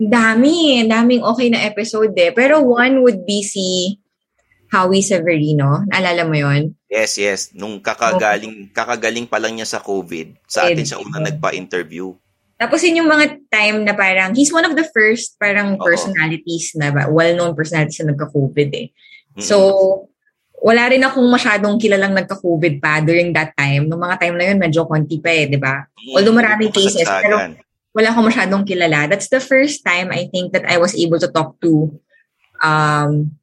[0.00, 2.32] dami, daming okay na episode eh.
[2.32, 4.00] Pero one would be si
[4.72, 5.84] Howie Severino.
[5.92, 6.72] Naalala mo yon?
[6.88, 7.40] Yes, yes.
[7.52, 12.16] Nung kakagaling, kakagaling pa lang niya sa COVID, sa atin siya unang nagpa-interview.
[12.56, 15.84] Tapos yun yung mga time na parang, he's one of the first parang Oo.
[15.84, 18.86] personalities na, well-known personalities na nagka-COVID eh.
[19.36, 19.44] Mm-mm.
[19.44, 19.56] So,
[20.60, 23.88] wala rin akong masyadong kilalang nagka-COVID pa during that time.
[23.88, 25.88] Nung mga time na yun, medyo konti pa eh, di ba?
[26.12, 27.56] Although maraming cases, kasagsagan.
[27.90, 29.10] Wala akong masyadong kilala.
[29.10, 31.90] That's the first time I think that I was able to talk to
[32.62, 33.34] um,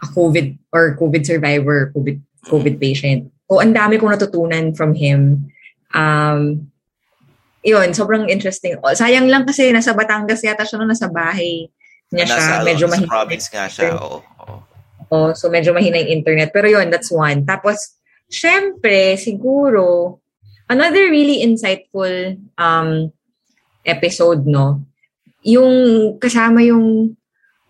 [0.00, 3.28] a COVID or COVID survivor, COVID, COVID patient.
[3.50, 5.52] So, ang dami kong natutunan from him.
[5.92, 6.70] Um,
[7.60, 8.80] yun, sobrang interesting.
[8.80, 11.68] O, sayang lang kasi nasa Batangas yata siya nung nasa bahay
[12.08, 12.40] niya siya.
[12.40, 13.10] Nasa, medyo sa mahina.
[13.10, 13.90] province nga siya.
[14.00, 14.56] Oo, oo.
[15.10, 16.54] Oh, so medyo mahina yung internet.
[16.54, 17.42] Pero yun, that's one.
[17.42, 17.98] Tapos,
[18.30, 20.16] syempre, siguro,
[20.70, 23.10] another really insightful um,
[23.84, 24.84] episode, no?
[25.44, 25.72] yung
[26.20, 27.16] kasama yung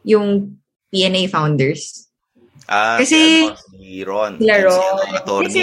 [0.03, 0.59] yung
[0.91, 2.11] PNA founders.
[2.67, 4.33] Ah, Kasi- si, ano, si Ron.
[4.39, 4.75] Sila Ron.
[4.75, 5.47] Si, ano, attorney.
[5.47, 5.63] Kasi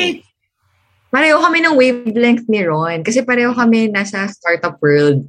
[1.08, 3.00] pareho kami ng wavelength ni Ron.
[3.04, 5.28] Kasi pareho kami nasa startup world.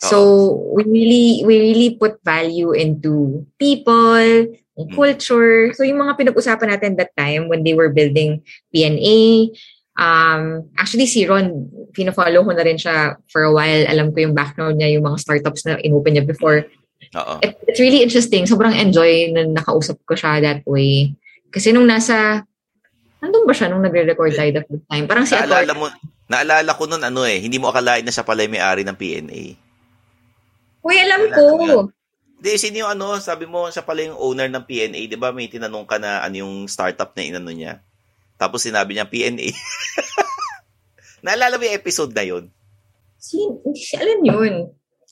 [0.00, 4.96] So, we really, we really put value into people, yung Mm.
[4.96, 5.76] culture.
[5.76, 8.40] So, yung mga pinag-usapan natin that time when they were building
[8.72, 9.52] PNA,
[9.98, 13.84] um, actually si Ron, pinafollow ko na rin siya for a while.
[13.88, 16.66] Alam ko yung background niya, yung mga startups na inopen niya before.
[17.16, 17.34] Oo.
[17.42, 18.46] It- it's really interesting.
[18.46, 21.16] Sobrang enjoy na nakausap ko siya that way.
[21.50, 22.46] Kasi nung nasa,
[23.18, 25.04] nandun ba siya nung nagre-record tayo the first time?
[25.10, 25.78] Parang si Naalala Ator.
[25.78, 25.86] mo,
[26.30, 29.42] naalala ko nun ano eh, hindi mo akalain na siya pala yung may-ari ng PNA.
[30.80, 31.44] Uy, alam ko.
[32.40, 35.28] Di, sino yung ano, sabi mo, siya pala yung owner ng PNA, di ba?
[35.28, 37.84] May tinanong ka na ano yung startup na inano niya.
[38.40, 39.52] Tapos sinabi niya PNA.
[41.24, 42.48] Naalala mo yung episode na yun?
[43.20, 44.54] Si, hindi siya alam yun.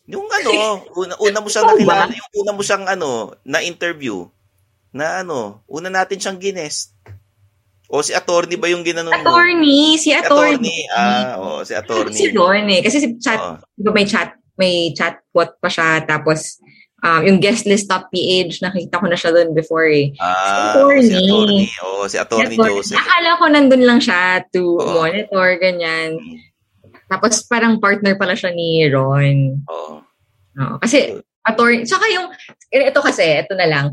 [0.09, 4.25] Yung ano, una, una mo siyang nakilala, yung una mo siyang ano, na interview,
[4.97, 6.97] na ano, una natin siyang ginest.
[7.93, 9.33] O si attorney ba yung ginanong mo?
[9.33, 10.89] Attorney, si Si attorney.
[10.93, 12.17] Ah, oo, si attorney.
[12.17, 12.81] Si Ron eh.
[12.81, 16.05] Kasi si chat, ba may chat, may chatbot pa siya.
[16.05, 16.61] Tapos,
[17.03, 20.15] um, yung guest list top PH, nakita ko na siya doon before eh.
[20.19, 21.07] Ah, attorney.
[21.07, 21.65] si attorney.
[21.85, 22.79] Oo, si attorney Attorney.
[22.83, 22.99] Joseph.
[22.99, 25.03] Akala ko nandun lang siya to Oo.
[25.03, 26.19] monitor, ganyan.
[26.19, 26.39] Mm.
[27.09, 29.65] Tapos parang partner pala siya ni Ron.
[29.65, 30.05] Oo.
[30.59, 30.77] Oo.
[30.83, 32.29] Kasi, attorney, saka yung,
[32.69, 33.87] ito kasi, ito na lang,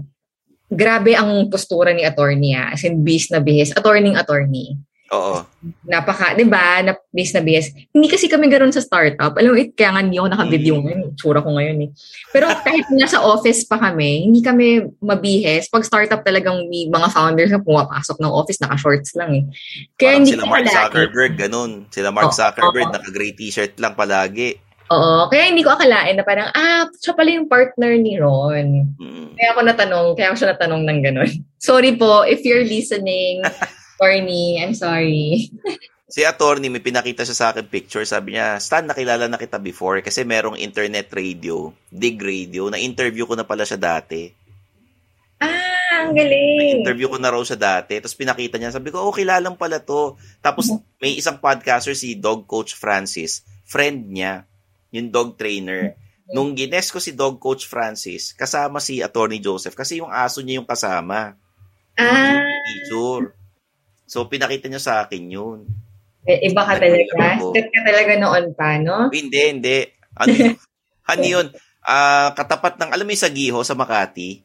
[0.68, 2.74] grabe ang postura ni attorney ah.
[2.74, 3.72] As in, bis na bis.
[3.72, 4.76] Attorney attorney.
[5.16, 5.36] Oo.
[5.82, 7.72] Napaka, di ba, na bis na bis.
[7.90, 9.34] Hindi kasi kami ganoon sa startup.
[9.34, 10.84] Alam mo, it, kaya nga hindi ako naka-video Mm.
[10.84, 11.02] ngayon.
[11.16, 11.90] Tsura ko ngayon eh.
[12.30, 14.68] Pero kahit nasa office pa kami, hindi kami
[15.00, 15.72] mabihes.
[15.72, 19.44] Pag startup talagang may mga founders na pumapasok ng office, naka-shorts lang eh.
[19.96, 20.76] Kaya Parang hindi sila Mark palagi.
[20.76, 21.72] Zuckerberg, ganun.
[21.90, 22.36] Sila Mark Oo.
[22.36, 22.96] Zuckerberg, Oo.
[23.00, 24.50] naka-gray t-shirt lang palagi.
[24.86, 25.26] Oo.
[25.34, 28.94] Kaya hindi ko akalain na parang, ah, siya pala yung partner ni Ron.
[29.02, 29.34] Mm.
[29.34, 31.32] Kaya ako natanong, kaya ako siya natanong ng ganun.
[31.58, 33.42] Sorry po, if you're listening,
[34.06, 35.50] Barney, I'm sorry.
[36.06, 38.06] Si attorney, may pinakita siya sa akin picture.
[38.06, 43.34] Sabi niya, Stan, nakilala na kita before kasi merong internet radio, dig radio, na-interview ko
[43.34, 44.30] na pala siya dati.
[45.42, 46.86] Ah, ang galing.
[46.86, 47.98] Na-interview ko na raw siya dati.
[47.98, 50.14] Tapos pinakita niya, sabi ko, oh, kilalang pala to.
[50.46, 50.70] Tapos
[51.02, 54.46] may isang podcaster, si Dog Coach Francis, friend niya,
[54.94, 55.98] yung dog trainer.
[56.30, 60.62] Nung gines ko si Dog Coach Francis, kasama si Attorney Joseph kasi yung aso niya
[60.62, 61.34] yung kasama.
[61.98, 63.34] Ah, Picture.
[64.06, 65.60] So, pinakita niya sa akin yun.
[66.26, 67.38] eh, iba ka talaga.
[67.38, 69.14] Sikat ka talaga noon pa, no?
[69.14, 69.78] Hindi, hindi.
[70.18, 70.54] Ano yun?
[71.12, 71.48] ano yun?
[71.86, 74.42] Ah, katapat ng, alam mo yung Sagiho sa Makati?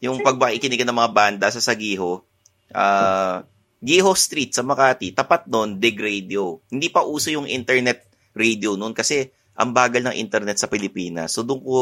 [0.00, 2.24] Yung pagbakikinigan ng mga banda sa Sagiho.
[2.72, 3.44] Ah,
[3.84, 6.64] Giho Street sa Makati, tapat noon, Dig Radio.
[6.72, 11.32] Hindi pa uso yung internet radio noon kasi ang bagal ng internet sa Pilipinas.
[11.32, 11.76] So, doon ko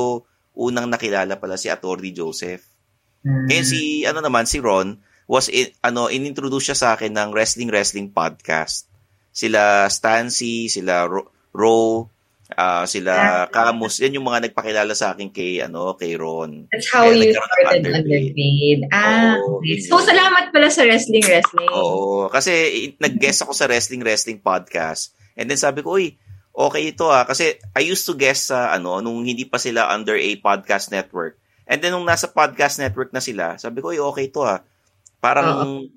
[0.55, 2.63] unang nakilala pala si Attorney Joseph.
[3.25, 7.71] Ngayon si ano naman si Ron was in, ano inintroduce siya sa akin ng Wrestling
[7.73, 8.89] Wrestling podcast.
[9.35, 12.09] Sila Stancy, sila Ro, Ro
[12.53, 16.69] ah, sila Camus, yan yung mga nagpakilala sa akin kay ano kay Ron.
[16.69, 18.79] That's how Kaya you started underpaid.
[18.93, 19.81] Ah, Oo, okay.
[19.81, 21.71] So, salamat pala sa wrestling wrestling.
[21.73, 22.53] Oo, kasi
[23.01, 25.17] nag-guest ako sa Wrestling Wrestling podcast.
[25.35, 26.21] And then sabi ko, uy,
[26.55, 27.25] okay ito ah.
[27.25, 31.41] Kasi I used to guest sa ano, nung hindi pa sila under a podcast network.
[31.65, 34.61] And then nung nasa podcast network na sila, sabi ko, uy, okay ito ah.
[35.25, 35.89] Parang,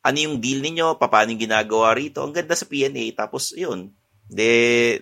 [0.00, 0.94] ano yung deal ninyo?
[0.94, 2.22] Pa- Paano yung ginagawa rito?
[2.22, 3.18] Ang ganda sa PNA.
[3.18, 3.90] Tapos, yun.
[4.30, 4.46] De,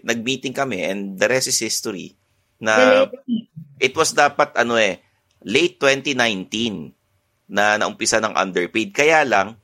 [0.00, 2.16] nag-meeting kami and the rest is history.
[2.56, 3.04] Na,
[3.76, 5.04] it was dapat, ano eh,
[5.44, 6.96] late 2019
[7.52, 8.96] na naumpisa ng underpaid.
[8.96, 9.60] Kaya lang,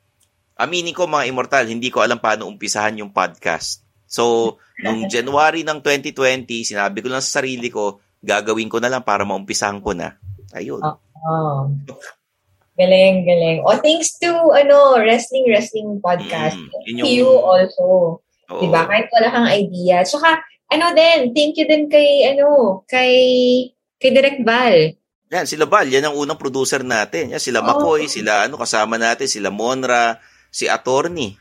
[0.55, 3.83] aminin ko mga immortal, hindi ko alam paano umpisahan yung podcast.
[4.05, 9.03] So, nung January ng 2020, sinabi ko lang sa sarili ko, gagawin ko na lang
[9.03, 10.17] para maumpisahan ko na.
[10.53, 10.81] Ayun.
[10.81, 11.73] Oh.
[12.75, 13.59] Galing, galing.
[13.63, 16.59] Oh, thanks to, ano, Wrestling Wrestling Podcast.
[16.59, 18.19] Mm, yung- you also.
[18.51, 18.61] Oo.
[18.61, 18.83] Diba?
[18.91, 20.03] Kahit wala kang idea.
[20.03, 20.43] Tsaka,
[20.75, 23.15] ano din, thank you din kay, ano, kay,
[24.03, 24.91] kay Direk Val.
[25.31, 27.31] Yan, sila Val, yan ang unang producer natin.
[27.31, 27.63] Yan, sila.
[27.63, 30.19] McCoy, sila ano, kasama natin, sila Monra,
[30.51, 31.39] si Attorney.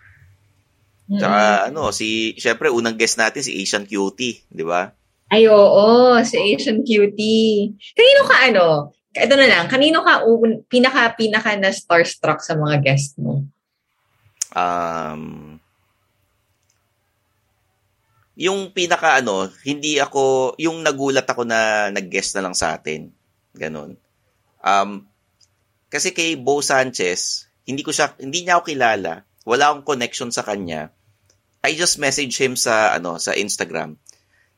[1.10, 1.18] Mm.
[1.20, 1.42] Tsaka
[1.74, 4.94] ano, si, syempre, unang guest natin, si Asian Cutie, di ba?
[5.34, 7.74] Ay, oo, si Asian Cutie.
[7.98, 8.66] Kanino ka, ano,
[9.14, 13.46] ito na lang, kanino ka un, pinaka, pinaka na starstruck sa mga guest mo?
[14.54, 15.58] Um,
[18.34, 23.14] yung pinaka ano, hindi ako, yung nagulat ako na nag-guest na lang sa atin.
[23.54, 23.94] Ganon.
[24.66, 25.06] Um,
[25.94, 29.30] kasi kay Bo Sanchez, hindi ko siya, hindi niya ako kilala.
[29.46, 30.90] Wala akong connection sa kanya.
[31.62, 33.96] I just message him sa, ano, sa Instagram.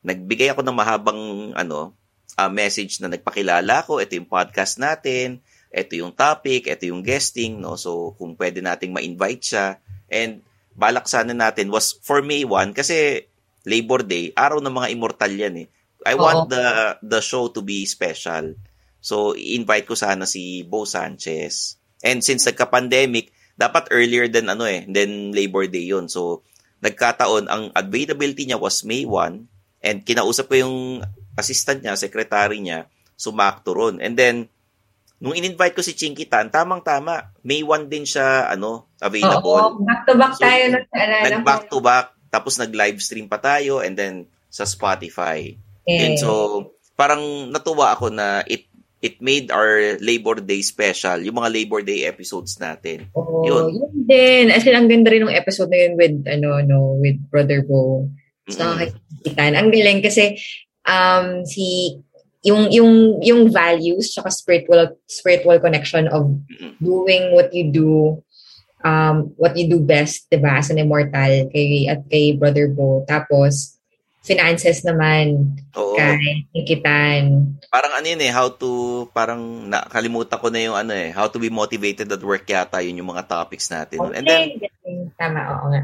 [0.07, 1.21] Nagbigay ako ng mahabang,
[1.59, 1.91] ano,
[2.35, 5.39] uh, message na nagpakilala ko, ito yung podcast natin,
[5.71, 7.75] ito yung topic, ito yung guesting, no?
[7.75, 9.79] So, kung pwede nating ma-invite siya.
[10.07, 10.43] And
[10.75, 13.27] balak sana natin was for May 1 kasi
[13.65, 15.67] Labor Day, araw ng mga immortal yan eh.
[16.05, 16.21] I Oo.
[16.21, 18.53] want the the show to be special.
[19.01, 21.81] So, i-invite ko sana si Bo Sanchez.
[22.05, 26.05] And since nagka-pandemic, dapat earlier than ano eh, than Labor Day yun.
[26.11, 26.45] So,
[26.85, 30.77] nagkataon, ang availability niya was May 1 and kinausap ko yung
[31.35, 33.99] assistant niya, secretary niya, sumakto ron.
[34.03, 34.47] And then,
[35.19, 39.79] nung in-invite ko si Chinky Tan, tamang-tama, May 1 din siya, ano, available.
[39.79, 41.31] Oo, back to back So, tayo na naalala ko.
[41.39, 45.55] Nag-back to back, tapos nag-live stream pa tayo, and then sa Spotify.
[45.85, 46.31] Eh, And so,
[46.95, 48.71] parang natuwa ako na it
[49.03, 53.05] it made our Labor Day special, yung mga Labor Day episodes natin.
[53.13, 53.65] Oo, yun.
[53.69, 53.93] yun.
[54.01, 54.49] din.
[54.49, 58.09] As in, ang ganda rin ng episode na yun with, ano, no, with Brother Bo.
[58.49, 58.65] So,
[59.21, 59.53] kikitan.
[59.53, 60.41] Ang galing kasi,
[60.85, 61.97] um, si,
[62.45, 66.29] yung, yung, yung values, tsaka spiritual, spiritual connection of
[66.77, 68.21] doing what you do,
[68.85, 73.01] um, what you do best, diba, as an immortal, kay, at kay Brother Bo.
[73.09, 73.75] Tapos,
[74.25, 75.97] finances naman, Oo.
[75.97, 77.57] kay Kikitan.
[77.69, 81.37] Parang ano yun eh, how to, parang nakalimutan ko na yung ano eh, how to
[81.37, 84.01] be motivated at work yata, yun yung mga topics natin.
[84.13, 85.81] And then, Okay, tama, oo nga.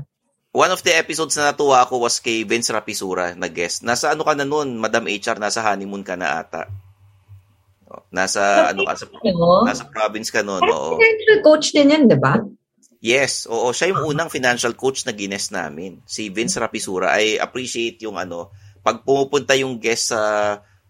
[0.52, 3.88] One of the episodes na natuwa ako was kay Vince Rapisura na guest.
[3.88, 6.68] Nasa ano ka na nun, Madam HR, nasa honeymoon ka na ata.
[7.92, 9.06] Oh, Nasa, ano ka, sa,
[9.68, 11.00] nasa province ka nun, Parang oo.
[11.00, 12.40] financial coach din yan, diba?
[13.02, 16.00] Yes, oo, siya yung unang financial coach na gines namin.
[16.06, 17.18] Si Vince Rapisura.
[17.18, 18.54] I appreciate yung ano,
[18.86, 20.22] pag pumupunta yung guest sa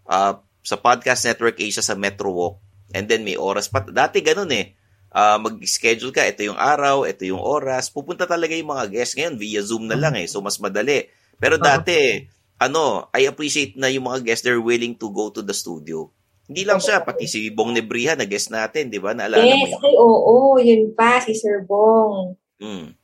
[0.06, 2.62] ah, sa Podcast Network Asia sa Metro Walk,
[2.94, 3.82] and then may oras pa.
[3.82, 4.76] Dati ganun eh.
[5.12, 7.92] Ah, mag-schedule ka, ito yung araw, ito yung oras.
[7.92, 9.12] Pupunta talaga yung mga guests.
[9.12, 11.04] Ngayon, via Zoom na lang eh, so mas madali.
[11.36, 12.24] Pero dati,
[12.56, 16.08] ano, I appreciate na yung mga guests, they're willing to go to the studio.
[16.48, 19.12] Hindi lang siya, pati si Bong Nebriha na guest natin, di ba?
[19.12, 19.84] Naalala mo Yes, yun?
[19.84, 22.34] ay oo, yun pa, si Sir Bong.
[22.56, 22.96] Mm.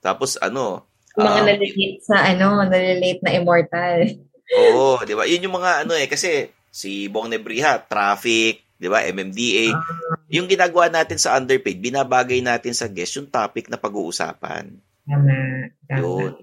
[0.00, 3.98] Tapos ano, mga um, nalilate sa, ano, nalilate na immortal.
[4.50, 5.24] oo, 'di ba?
[5.26, 9.04] Yun yung mga ano eh kasi si Bong Nebriha, traffic, 'di ba?
[9.04, 9.76] MMDA.
[10.32, 14.72] Yung ginagawa natin sa underpaid, binabagay natin sa guest yung topic na pag-uusapan.
[15.04, 16.00] Tama, tama.
[16.00, 16.34] Yun.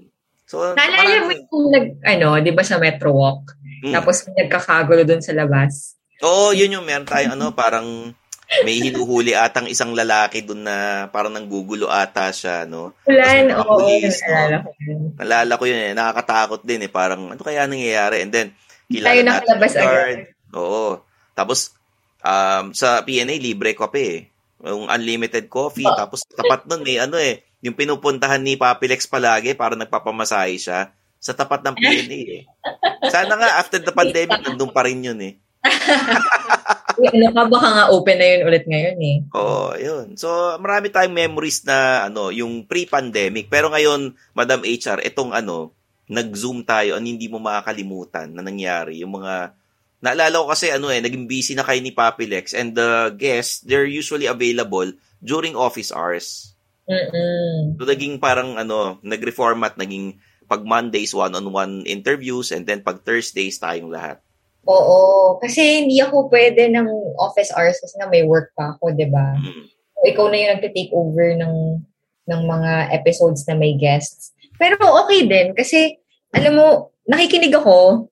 [0.48, 3.58] So, Naalala mo yung nag, ano, di ba sa Metro Walk?
[3.84, 3.92] Mm.
[3.92, 6.00] Tapos nagkakagulo dun sa labas.
[6.24, 8.16] Oo, yun yung meron tayong ano, parang
[8.64, 12.96] may hinuhuli atang isang lalaki dun na parang nanggugulo ata siya, no?
[13.04, 15.02] Ulan, oo, may police, naalala ko yun.
[15.20, 18.24] Nalala ko yun eh, nakakatakot din eh, parang ano kaya nangyayari?
[18.24, 18.48] And then,
[18.88, 20.18] kilala Tayo natin nakalabas agad.
[20.56, 21.04] Oo.
[21.36, 21.77] Tapos,
[22.28, 24.22] um, sa PNA, libre kape eh.
[24.68, 25.88] Yung unlimited coffee.
[25.88, 25.96] Oh.
[25.96, 31.32] Tapos, tapat nun may ano eh, yung pinupuntahan ni Papilex palagi para nagpapamasahe siya sa
[31.34, 32.44] tapat ng PNA eh.
[33.14, 35.34] Sana nga, after the pandemic, nandun pa rin yun eh.
[36.98, 39.18] Ano ka, baka nga open na yun ulit ngayon eh.
[39.38, 40.18] Oo, yun.
[40.18, 43.54] So, marami tayong memories na ano, yung pre-pandemic.
[43.54, 45.78] Pero ngayon, Madam HR, itong ano,
[46.10, 49.06] nag-zoom tayo, ang hindi mo makakalimutan na nangyari.
[49.06, 49.54] Yung mga,
[50.02, 53.90] naalala ko kasi ano eh, naging busy na kayo ni Papilex and the guests, they're
[53.90, 54.90] usually available
[55.22, 56.54] during office hours.
[56.88, 57.76] Mm-mm.
[57.76, 63.92] So, naging parang ano, nag-reformat, naging pag Mondays, one-on-one interviews and then pag Thursdays, tayong
[63.92, 64.24] lahat.
[64.68, 66.88] Oo, kasi hindi ako pwede ng
[67.20, 69.36] office hours kasi nga may work pa ako, di ba?
[69.36, 69.64] Mm.
[69.68, 71.56] So, ikaw na yung nagte-take over ng,
[72.28, 74.32] ng mga episodes na may guests.
[74.56, 76.00] Pero okay din kasi,
[76.32, 76.68] alam mo,
[77.08, 78.08] nakikinig ako,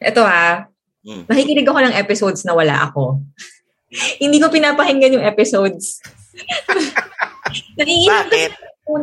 [0.00, 0.68] eto ha,
[1.04, 1.28] Mm.
[1.28, 3.20] nakikinig ako ng episodes na wala ako.
[4.24, 6.00] Hindi ko pinapakinggan yung episodes.
[7.78, 8.50] naiilang, Bakit?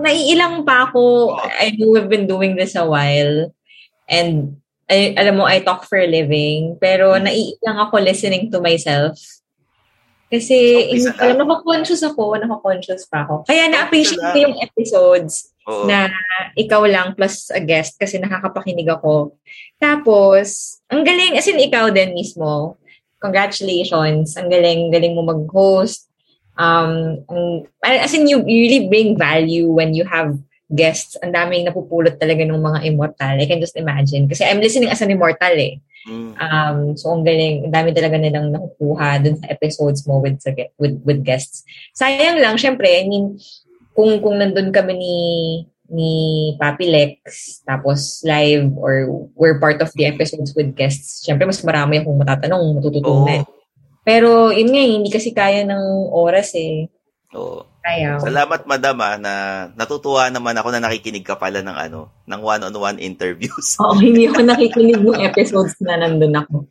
[0.02, 1.36] naiilang pa ako.
[1.40, 3.54] I know we've been doing this a while.
[4.10, 4.58] And
[4.92, 6.76] I, alam mo, I talk for a living.
[6.82, 7.30] Pero Hmm.
[7.30, 9.16] naiilang ako listening to myself.
[10.32, 10.56] Kasi,
[10.96, 13.44] hindi, alam, nakakonsyos ako, nakakonsyos pa ako.
[13.46, 15.86] Kaya na-appreciate ko yung episodes Oo.
[15.86, 16.10] na
[16.58, 19.38] ikaw lang plus a guest kasi nakakapakinig ako.
[19.78, 22.82] Tapos, ang galing, as in ikaw din mismo,
[23.22, 26.10] congratulations, ang galing, galing mo mag-host.
[26.58, 30.34] Um, ang- as in, you, you really bring value when you have
[30.74, 31.14] guests.
[31.22, 33.36] Ang daming napupulot talaga ng mga immortal.
[33.38, 34.26] I can just imagine.
[34.26, 35.78] Kasi I'm listening as an immortal eh.
[36.10, 36.34] Mm.
[36.42, 40.42] Um, so ang galing, ang dami talaga nilang nakukuha dun sa episodes mo with,
[40.82, 41.62] with, with guests.
[41.94, 43.38] Sayang lang, syempre, I mean,
[43.92, 45.18] kung, kung nandun kami ni,
[45.92, 46.12] ni
[46.56, 47.20] Papi Lex,
[47.68, 52.80] tapos live or we're part of the episodes with guests, syempre mas marami akong matatanong,
[52.80, 53.44] matututunan.
[53.44, 53.60] Oo.
[54.02, 56.90] Pero yun nga, eh, hindi kasi kaya ng oras eh.
[57.38, 57.70] Oo.
[57.82, 58.22] Kaya.
[58.22, 59.34] Salamat madam ah, na
[59.74, 63.74] natutuwa naman ako na nakikinig ka pala ng ano, ng one-on-one interviews.
[63.82, 66.70] Oo, hindi ako nakikinig ng episodes na nandun ako.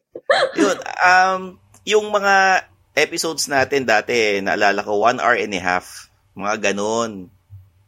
[0.55, 1.43] Yun, um,
[1.83, 2.63] yung mga
[2.95, 6.10] episodes natin dati, naalala ko, one hour and a half.
[6.35, 7.31] Mga ganun.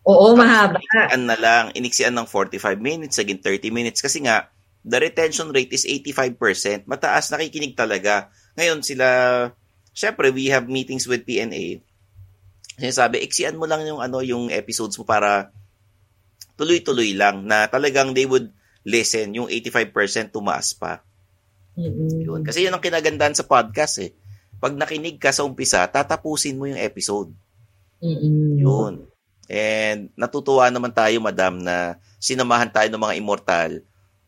[0.03, 0.82] Oo, mahaba.
[0.82, 1.64] Iniksian na lang.
[1.78, 4.03] Iniksian ng 45 minutes, naging 30 minutes.
[4.03, 4.51] Kasi nga,
[4.82, 6.90] the retention rate is 85%.
[6.90, 8.34] Mataas, nakikinig talaga.
[8.59, 9.07] Ngayon sila,
[9.95, 11.80] syempre, we have meetings with PNA.
[12.82, 15.55] Sinasabi, iksian mo lang yung, ano, yung episodes mo para
[16.59, 18.51] tuloy-tuloy lang na talagang they would
[18.82, 19.30] listen.
[19.38, 21.07] Yung 85% tumaas pa.
[21.78, 22.26] Mm-mm.
[22.26, 22.40] Yun.
[22.43, 24.12] Kasi yun ang kinagandahan sa podcast eh.
[24.59, 27.32] Pag nakinig ka sa umpisa, tatapusin mo yung episode.
[28.03, 28.59] Mm-mm.
[28.59, 28.95] Yun.
[29.47, 33.71] And natutuwa naman tayo, madam, na sinamahan tayo ng mga immortal.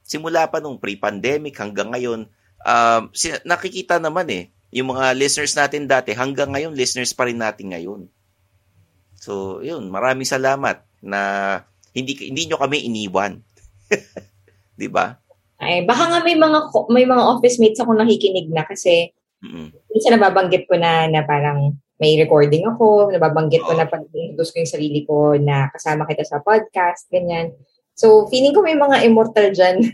[0.07, 2.31] Simula pa nung pre-pandemic hanggang ngayon,
[2.63, 3.03] um,
[3.45, 4.45] nakikita naman eh,
[4.75, 8.07] yung mga listeners natin dati, hanggang ngayon, listeners pa rin natin ngayon.
[9.19, 11.21] So, yun, maraming salamat na
[11.95, 13.41] hindi hindi nyo kami iniwan.
[14.77, 15.17] 'Di ba?
[15.63, 19.15] Ay, baka nga may mga may mga office mates ako nakikinig na kasi
[19.45, 19.77] Mm.
[19.93, 24.61] minsan nababanggit ko na na parang may recording ako, nababanggit ko na pag introduce ko
[24.61, 27.57] yung sarili ko na kasama kita sa podcast, ganyan.
[27.97, 29.89] So, feeling ko may mga immortal dyan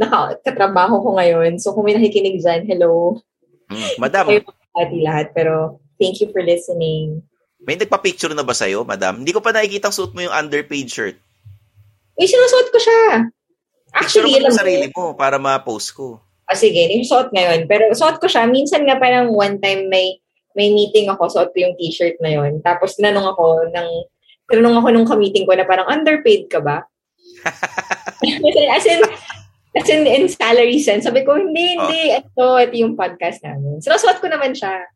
[0.00, 0.06] na
[0.48, 1.60] katrabaho ko ngayon.
[1.60, 3.20] So, kung may nakikinig dyan, hello.
[3.68, 4.00] Mm.
[4.00, 5.36] Madam, Kayo lahat.
[5.36, 7.20] Pero, thank you for listening.
[7.60, 9.20] may nagpa-picture na ba sa'yo, madam?
[9.20, 11.20] Hindi ko pa nakikita suot mo yung underpaid shirt.
[12.16, 13.00] Uy, sinusuot ko siya.
[13.92, 16.16] Actually, Picture mo yung sarili mo para ma-post ko.
[16.46, 17.66] Ah, sige, yung suot ngayon.
[17.66, 18.46] Pero suot ko siya.
[18.46, 20.16] Minsan nga parang one time may
[20.56, 22.64] may meeting ako, suot ko yung t-shirt na yon.
[22.64, 23.88] Tapos tinanong ako ng
[24.48, 26.82] tinanong ako nung ka-meeting ko na parang underpaid ka ba?
[28.74, 29.00] as in,
[29.76, 31.04] as in, in salary sense.
[31.04, 32.16] Sabi ko, hindi, hindi.
[32.16, 33.84] Ito, ito yung podcast namin.
[33.84, 34.86] So, nasuot ko naman siya.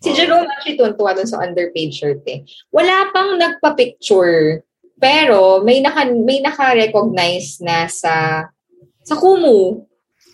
[0.00, 0.16] Si Oh.
[0.16, 2.40] Jerome actually tuntua dun sa underpaid shirt eh.
[2.72, 4.64] Wala pang nagpa-picture.
[4.96, 8.48] Pero may naka may naka-recognize na sa
[9.04, 9.84] sa Kumu.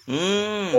[0.06, 0.70] Mm.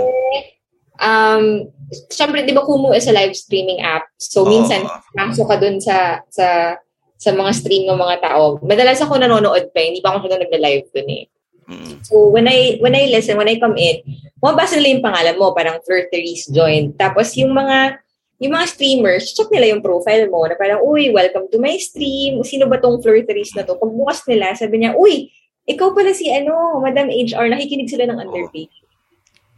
[1.00, 1.70] Um,
[2.12, 4.06] syempre, di ba Kumu is a live streaming app.
[4.20, 4.86] So, minsan,
[5.16, 6.78] pasok ka dun sa, sa,
[7.18, 8.62] sa mga stream ng mga tao.
[8.62, 9.88] Madalas ako nanonood pa, eh.
[9.94, 11.24] hindi pa ako siya nagla-live dun eh.
[11.68, 11.94] Mm.
[12.06, 14.00] So, when I, when I listen, when I come in,
[14.40, 16.96] mabasa nila yung pangalan mo, parang flirteries joined.
[16.96, 18.00] Tapos, yung mga,
[18.40, 22.40] yung mga streamers, check nila yung profile mo na parang, uy, welcome to my stream.
[22.46, 23.76] Sino ba tong flirteries na to?
[23.76, 25.32] Pagbukas nila, sabi niya, uy,
[25.68, 28.72] ikaw pala si ano, Madam HR, nakikinig sila ng underpaid.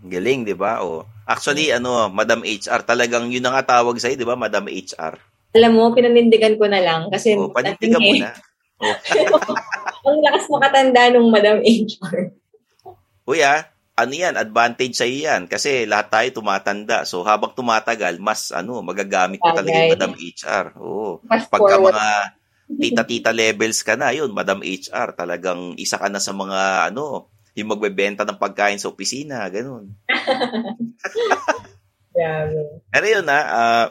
[0.09, 0.81] Galing, di ba?
[0.81, 5.21] O, actually, ano, Madam HR, talagang yun ang tawag sa'yo, di ba, Madam HR?
[5.53, 8.21] Alam mo, pinanindigan ko na lang kasi O, panindigan mo eh.
[8.25, 8.33] na.
[8.79, 12.31] O, ang lakas makatanda nung Madam HR.
[13.27, 13.67] Uy, ah,
[13.99, 15.41] ano yan, advantage sa'yo yan.
[15.51, 17.03] Kasi lahat tayo tumatanda.
[17.03, 19.91] So, habang tumatagal, mas, ano, magagamit mo talaga yung.
[19.99, 20.65] Madam HR.
[20.79, 21.19] Oo.
[21.27, 21.91] Fast Pagka forward.
[21.91, 22.07] mga
[22.79, 27.27] tita-tita levels ka na, yun, Madam HR, talagang isa ka na sa mga, ano,
[27.57, 29.93] yung magbebenta ng pagkain sa opisina, ganun.
[32.15, 32.59] Grabe.
[32.89, 33.87] Pero yun na, ah,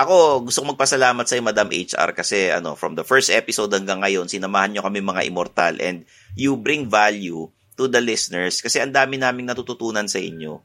[0.00, 4.32] ako gusto kong magpasalamat sa Madam HR kasi ano, from the first episode hanggang ngayon,
[4.32, 9.20] sinamahan nyo kami mga immortal and you bring value to the listeners kasi ang dami
[9.20, 10.64] naming natututunan sa inyo.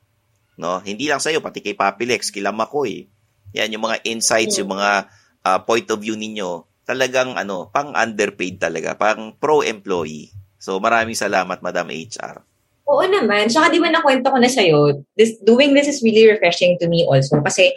[0.55, 0.79] No?
[0.79, 3.11] Hindi lang sa iyo, pati kay Papilex, kila Makoy.
[3.55, 5.11] Yan, yung mga insights, yung mga
[5.43, 10.31] ah, point of view ninyo, talagang ano, pang underpaid talaga, pang pro-employee.
[10.65, 12.41] So maraming salamat, Madam HR.
[12.89, 13.53] Oo naman.
[13.53, 17.05] Tsaka di ba nakwento ko na sa'yo, this, doing this is really refreshing to me
[17.05, 17.37] also.
[17.37, 17.69] Kasi,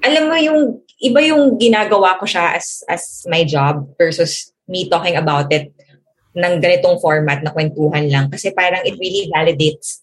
[0.00, 5.20] alam mo yung, iba yung ginagawa ko siya as, as my job versus me talking
[5.20, 5.68] about it
[6.32, 8.32] ng ganitong format na kwentuhan lang.
[8.32, 10.00] Kasi parang it really validates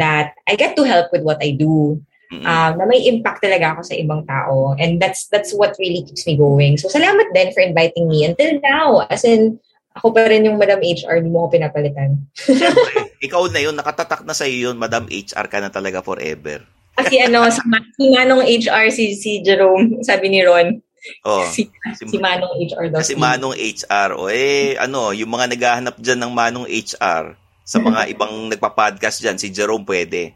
[0.00, 2.00] that I get to help with what I do.
[2.32, 2.48] Mm-mm.
[2.48, 4.72] um, na may impact talaga ako sa ibang tao.
[4.80, 6.80] And that's that's what really keeps me going.
[6.80, 9.04] So, salamat din for inviting me until now.
[9.12, 9.60] As in,
[9.92, 12.10] ako pa rin yung Madam HR, hindi mo ako pinapalitan.
[12.32, 16.64] Siyempre, ikaw na yun, nakatatak na sa iyo yun, Madam HR ka na talaga forever.
[16.92, 17.60] Kasi ano, si,
[17.96, 20.80] si Manong HR, si, si Jerome, sabi ni Ron,
[21.26, 21.66] Oh, si,
[21.98, 23.02] si Manong HR daw.
[23.02, 27.34] Kasi Manong HR, o eh, ano, yung mga naghahanap dyan ng Manong HR,
[27.66, 30.30] sa mga ibang nagpa-podcast dyan, si Jerome pwede.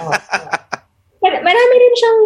[0.00, 0.12] Oo.
[1.22, 2.20] Mar- marami rin siyang,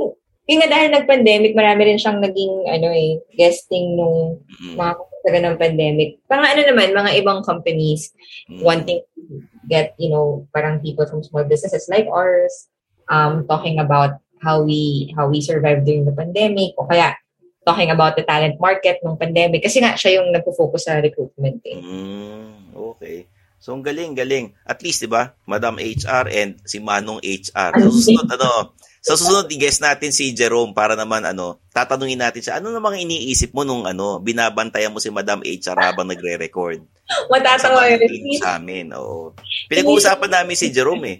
[0.47, 4.93] yung nga dahil nag-pandemic, marami rin siyang naging, ano eh, guesting nung Mm, mga
[5.27, 6.22] kasagawa ng pandemic.
[6.31, 8.14] Mga ano naman, mga ibang companies
[8.47, 8.62] mm.
[8.62, 12.70] wanting to get, you know, parang people from small businesses like ours,
[13.11, 17.18] um, talking about how we how we survived during the pandemic o kaya
[17.66, 21.83] talking about the talent market nung pandemic kasi nga siya yung nagpo-focus sa recruitment eh.
[21.83, 23.27] Mm, okay.
[23.59, 24.55] So, ang galing, galing.
[24.62, 27.74] At least, di ba, Madam HR and si Manong HR.
[27.74, 32.59] Sa susunod, ano, sa susunod, i-guess natin si Jerome para naman, ano, tatanungin natin siya,
[32.59, 36.83] ano namang iniisip mo nung, ano, binabantayan mo si Madam HR habang nagre-record?
[37.31, 38.03] Matatawa yun.
[38.43, 39.31] sa amin, oo.
[39.71, 41.19] Pinag-uusapan namin si Jerome, eh.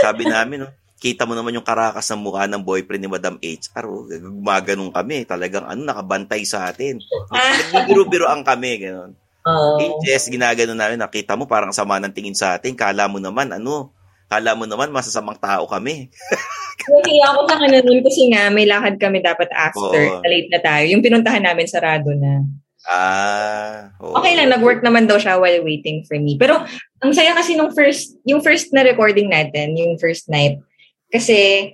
[0.00, 3.84] Sabi namin, no, kita mo naman yung karakas ng mukha ng boyfriend ni Madam HR.
[3.84, 5.28] Oh, gumaganong kami.
[5.28, 6.96] Talagang ano, nakabantay sa atin.
[7.28, 8.80] Nagbibiro-biro ang kami.
[8.80, 9.12] Ganun.
[9.44, 9.76] Oh.
[10.00, 10.96] Yes, ginagano namin.
[10.96, 12.72] Nakita mo parang sama ng tingin sa atin.
[12.72, 13.92] Kala mo naman, ano,
[14.34, 16.10] kala mo naman masasamang tao kami.
[16.84, 20.20] Kasi ako sa kanya nun kasi nga may lakad kami dapat after.
[20.20, 20.20] Oo.
[20.20, 20.84] Late na tayo.
[20.90, 22.44] Yung pinuntahan namin sarado na.
[22.84, 24.12] Ah, oo.
[24.20, 26.36] Okay lang, nag-work naman daw siya while waiting for me.
[26.36, 26.60] Pero
[27.00, 30.60] ang saya kasi nung first, yung first na recording natin, yung first night,
[31.08, 31.72] kasi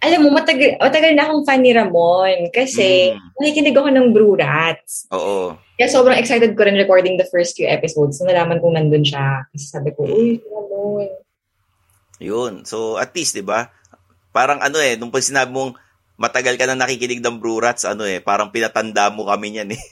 [0.00, 3.20] alam mo, matagal, matagal na akong fan ni Ramon kasi Mm.
[3.36, 5.04] nakikinig ako ng Brew Rats.
[5.12, 5.52] Oo.
[5.76, 8.16] Kaya sobrang excited ko rin recording the first few episodes.
[8.16, 9.44] Nung nalaman kong nandun siya.
[9.52, 11.08] Kasi sabi ko, uy, Ramon.
[12.20, 12.68] Yun.
[12.68, 13.72] So, at least, di ba?
[14.30, 15.74] Parang ano eh, nung pag sinabi mong
[16.20, 19.82] matagal ka na nakikinig ng Brew Rats, ano eh, parang pinatanda mo kami niyan eh.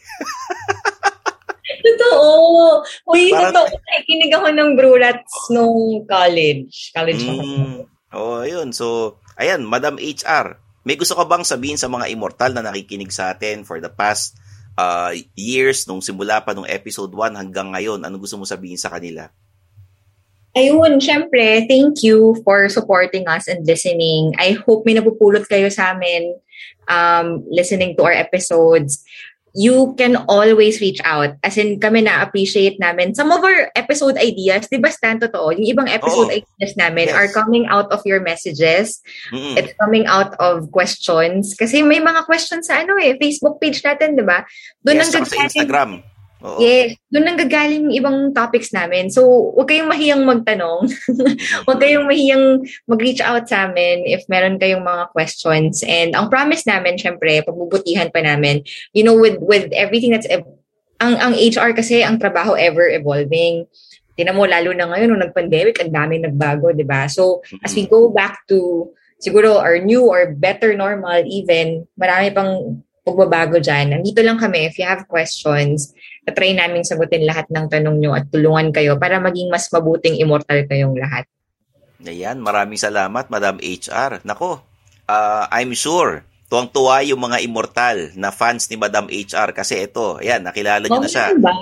[1.79, 2.85] Totoo.
[3.09, 3.77] Uy, Parang- totoo.
[3.81, 6.93] Nakikinig ako ng Brew Rats nung college.
[6.93, 7.23] College.
[7.25, 7.87] Mm.
[8.13, 8.73] Oh, yun.
[8.73, 13.33] So, ayan, Madam HR, may gusto ka bang sabihin sa mga immortal na nakikinig sa
[13.33, 14.37] atin for the past
[14.81, 18.01] uh, years, nung simula pa nung episode 1 hanggang ngayon?
[18.05, 19.29] Ano gusto mo sabihin sa kanila?
[20.59, 24.35] Ayun, syempre, thank you for supporting us and listening.
[24.43, 26.35] I hope may napupulot kayo sa amin
[26.91, 29.07] um, listening to our episodes.
[29.55, 31.39] You can always reach out.
[31.43, 33.15] As in, kami na-appreciate namin.
[33.15, 35.55] Some of our episode ideas, di ba Stan, totoo?
[35.55, 36.39] Yung ibang episode Oo.
[36.43, 37.17] ideas namin Yes.
[37.17, 38.99] are coming out of your messages.
[39.31, 39.59] Mm-mm.
[39.59, 41.55] It's coming out of questions.
[41.55, 44.43] Kasi may mga questions sa ano eh, Facebook page natin, di ba?
[44.85, 46.18] Doon yes, ang sa Instagram.
[46.39, 46.63] Oo.
[46.63, 49.11] Yes, doon nang gagaling yung ibang topics namin.
[49.11, 49.27] So,
[49.59, 50.87] huwag kayong mahiyang magtanong.
[51.67, 55.83] huwag kayong mahiyang mag-reach out sa amin if meron kayong mga questions.
[55.83, 58.63] And ang promise namin, syempre, pagbubutihan pa namin,
[58.95, 60.47] you know, with with everything that's, ev-
[61.03, 63.67] ang, ang HR kasi, ang trabaho ever evolving.
[64.15, 67.11] Tinan mo, lalo na ngayon, nung nag-pandemic, ang daming nagbago, di ba?
[67.11, 72.83] So, as we go back to, siguro, our new or better normal even, marami pang
[73.09, 73.97] pagbabago dyan.
[73.97, 74.69] Nandito lang kami.
[74.69, 75.97] If you have questions,
[76.33, 80.59] try namin sagutin lahat ng tanong nyo at tulungan kayo para maging mas mabuting immortal
[80.67, 81.25] kayong lahat.
[82.03, 84.23] Ayan, maraming salamat, Madam HR.
[84.23, 84.63] Nako,
[85.11, 90.47] ah, I'm sure, tuwang-tuwa yung mga immortal na fans ni Madam HR kasi ito, ayan,
[90.47, 91.35] nakilala nyo na siya.
[91.37, 91.53] ba?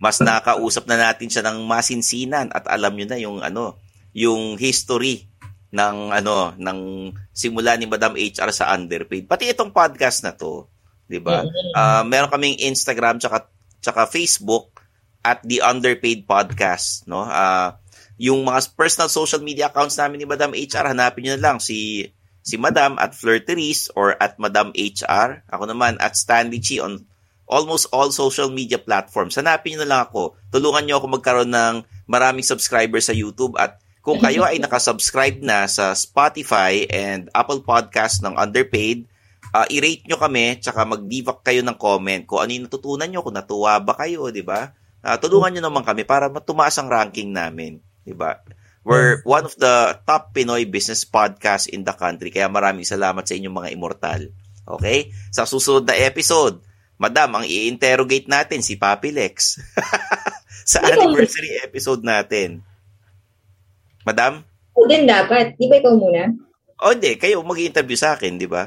[0.00, 3.76] Mas nakausap na natin siya ng masinsinan at alam nyo na yung ano,
[4.16, 5.28] yung history
[5.70, 6.78] ng ano, ng
[7.30, 9.28] simula ni Madam HR sa underpaid.
[9.28, 10.66] Pati itong podcast na to,
[11.06, 11.44] 'di ba?
[11.76, 13.49] Ah, meron kaming Instagram tsaka
[13.80, 14.80] tsaka Facebook
[15.20, 17.20] at the underpaid podcast, no?
[17.24, 17.76] Ah,
[18.20, 22.08] yung mga personal social media accounts namin ni Madam HR, hanapin niyo na lang si
[22.40, 25.44] si Madam at Flirteries or at Madam HR.
[25.48, 27.04] Ako naman at Stanley Chi on
[27.50, 29.36] almost all social media platforms.
[29.36, 30.38] Hanapin niyo na lang ako.
[30.54, 31.74] Tulungan niyo ako magkaroon ng
[32.06, 38.24] maraming subscribers sa YouTube at kung kayo ay nakasubscribe na sa Spotify and Apple Podcast
[38.24, 39.04] ng Underpaid,
[39.54, 43.36] uh, i-rate nyo kami, tsaka mag-leave kayo ng comment kung ano yung natutunan nyo, kung
[43.36, 44.74] natuwa ba kayo, di ba?
[45.00, 48.42] Ah, tulungan nyo naman kami para matumaas ang ranking namin, di ba?
[48.80, 53.36] We're one of the top Pinoy business podcasts in the country, kaya maraming salamat sa
[53.36, 54.20] inyong mga immortal.
[54.64, 55.12] Okay?
[55.32, 56.64] Sa susunod na episode,
[57.00, 59.56] Madam, ang i-interrogate natin si Papi Lex.
[60.70, 62.60] sa anniversary episode natin.
[64.04, 64.44] Madam?
[64.76, 65.56] O din dapat.
[65.56, 66.28] Di ba ikaw muna?
[66.80, 68.64] O hindi, kayo mag-interview sa akin, di ba?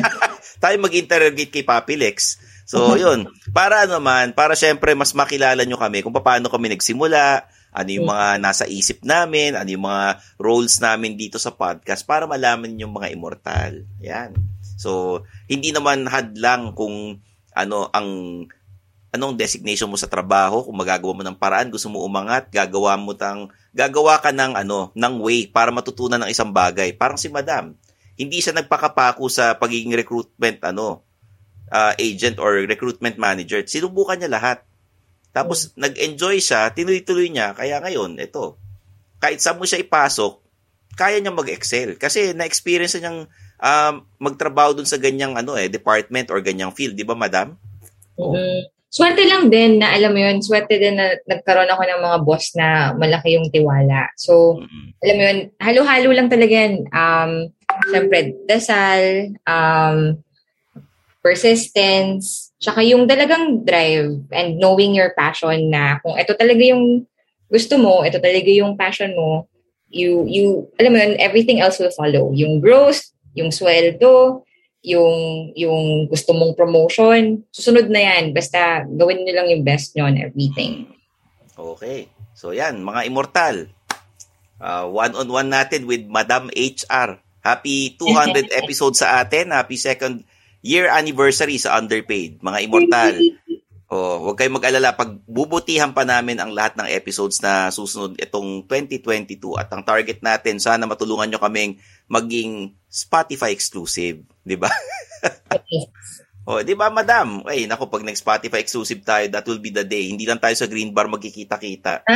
[0.62, 2.38] Tayo mag-interrogate kay Papi Lex.
[2.68, 3.32] So, yun.
[3.56, 8.42] Para naman, para syempre mas makilala nyo kami kung paano kami nagsimula, ano yung mga
[8.42, 13.08] nasa isip namin, ano yung mga roles namin dito sa podcast para malaman yung mga
[13.14, 13.88] immortal.
[14.04, 14.36] Yan.
[14.76, 17.24] So, hindi naman hadlang kung
[17.56, 18.08] ano ang
[19.08, 23.16] anong designation mo sa trabaho, kung magagawa mo ng paraan, gusto mo umangat, gagawa mo
[23.16, 26.92] tang gagawa ka ng ano, ng way para matutunan ng isang bagay.
[26.92, 27.72] Parang si Madam,
[28.20, 31.04] hindi siya nagpakapako sa pagiging recruitment ano,
[31.72, 33.64] uh, agent or recruitment manager.
[33.64, 34.58] Sinubukan niya lahat.
[35.32, 38.60] Tapos nag-enjoy siya, tinuloy-tuloy niya, kaya ngayon, ito.
[39.22, 40.44] Kahit saan mo siya ipasok,
[40.98, 43.30] kaya niya mag-excel kasi na-experience niyang
[43.62, 47.54] um, magtrabaho dun sa ganyang ano eh, department or ganyang field, 'di ba, Madam?
[48.18, 52.18] mm Swerte lang din na alam mo yun, swerte din na nagkaroon ako ng mga
[52.24, 54.08] boss na malaki yung tiwala.
[54.16, 54.96] So, Mm-mm.
[55.04, 56.88] alam mo yun, halo-halo lang talaga yan.
[56.88, 57.52] Um,
[57.92, 60.16] Siyempre, dasal, um,
[61.20, 67.04] persistence, tsaka yung talagang drive and knowing your passion na kung ito talaga yung
[67.52, 69.44] gusto mo, ito talaga yung passion mo,
[69.92, 72.32] you, you, alam mo yun, everything else will follow.
[72.32, 74.42] Yung growth, yung sweldo,
[74.82, 78.30] yung, yung gusto mong promotion, susunod na yan.
[78.30, 80.86] Basta gawin nyo lang yung best nyo on everything.
[81.58, 82.08] Okay.
[82.38, 83.66] So yan, mga immortal.
[84.58, 87.18] Uh, one-on-one natin with Madam HR.
[87.42, 89.50] Happy 200 episodes sa atin.
[89.50, 90.22] Happy second
[90.62, 93.14] year anniversary sa Underpaid, mga immortal.
[93.88, 98.68] Oh, huwag kayong mag-alala pag bubutihan pa namin ang lahat ng episodes na susunod itong
[98.68, 104.68] 2022 at ang target natin sana matulungan nyo kaming maging Spotify exclusive, 'di ba?
[106.52, 107.48] oh, 'di ba, madam?
[107.48, 110.12] Ay, nako pag nag-Spotify exclusive tayo, that will be the day.
[110.12, 112.04] Hindi lang tayo sa green bar magkikita-kita.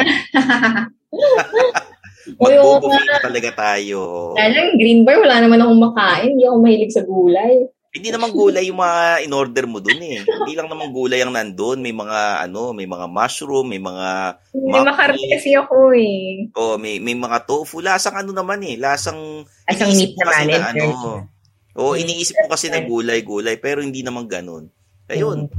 [2.37, 4.33] Magbubuking talaga tayo.
[4.37, 6.37] Kaya green bar, wala naman akong makain.
[6.37, 7.65] Hindi ako mahilig sa gulay.
[7.93, 10.25] Hindi naman gulay yung mga in-order mo dun eh.
[10.25, 11.85] Hindi lang naman gulay ang nandun.
[11.85, 16.49] May mga ano, may mga mushroom, may mga Hindi makarami kasi ako eh.
[16.57, 17.85] Oh, may may mga tofu.
[17.85, 18.81] Lasang ano naman eh.
[18.81, 20.45] Lasang Lasang meat naman.
[20.49, 20.85] Na, ano,
[21.77, 24.73] oh, iniisip ko kasi na gulay-gulay pero hindi naman ganun.
[25.13, 25.53] Ayun.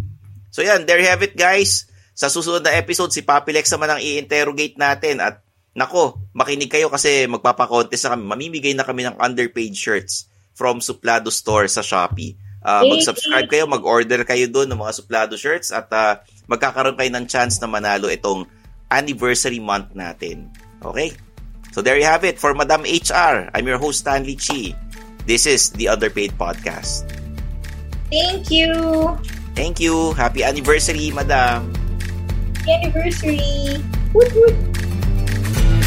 [0.49, 1.85] So yan, there you have it guys.
[2.17, 5.45] Sa susunod na episode, si Papi Lex naman ang i-interrogate natin at
[5.77, 8.25] nako, makinig kayo kasi magpapakontest na kami.
[8.25, 12.37] Mamimigay na kami ng underpaid shirts from Suplado Store sa Shopee.
[12.63, 17.25] Uh, mag-subscribe kayo, mag-order kayo doon ng mga Suplado shirts at uh, magkakaroon kayo ng
[17.27, 18.47] chance na manalo itong
[18.87, 20.47] anniversary month natin.
[20.79, 21.11] Okay?
[21.75, 23.51] So there you have it for Madam HR.
[23.51, 24.77] I'm your host Stanley Chi.
[25.25, 27.03] This is the Underpaid Podcast.
[28.13, 28.71] Thank you.
[29.57, 30.13] Thank you.
[30.13, 31.73] Happy anniversary, Madam.
[32.63, 33.81] Happy anniversary.
[34.13, 34.55] Woot woot.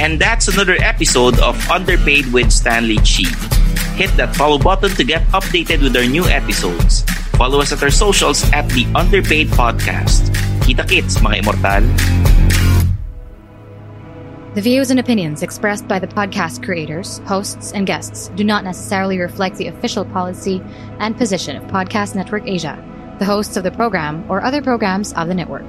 [0.00, 3.32] And that's another episode of Underpaid with Stanley Chi.
[3.96, 7.00] Hit that follow button to get updated with our new episodes.
[7.40, 10.28] Follow us at our socials at The Underpaid Podcast.
[10.68, 11.84] Kita kits, mga immortal.
[14.52, 19.18] The views and opinions expressed by the podcast creators, hosts, and guests do not necessarily
[19.18, 20.60] reflect the official policy
[20.98, 22.76] and position of Podcast Network Asia,
[23.18, 25.68] the hosts of the program, or other programs of the network.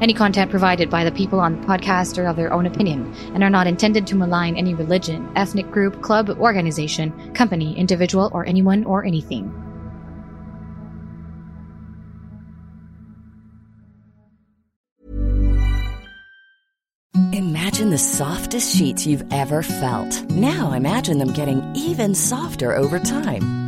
[0.00, 3.42] Any content provided by the people on the podcast are of their own opinion and
[3.42, 8.84] are not intended to malign any religion, ethnic group, club, organization, company, individual, or anyone
[8.84, 9.52] or anything.
[17.32, 20.22] Imagine the softest sheets you've ever felt.
[20.30, 23.67] Now imagine them getting even softer over time.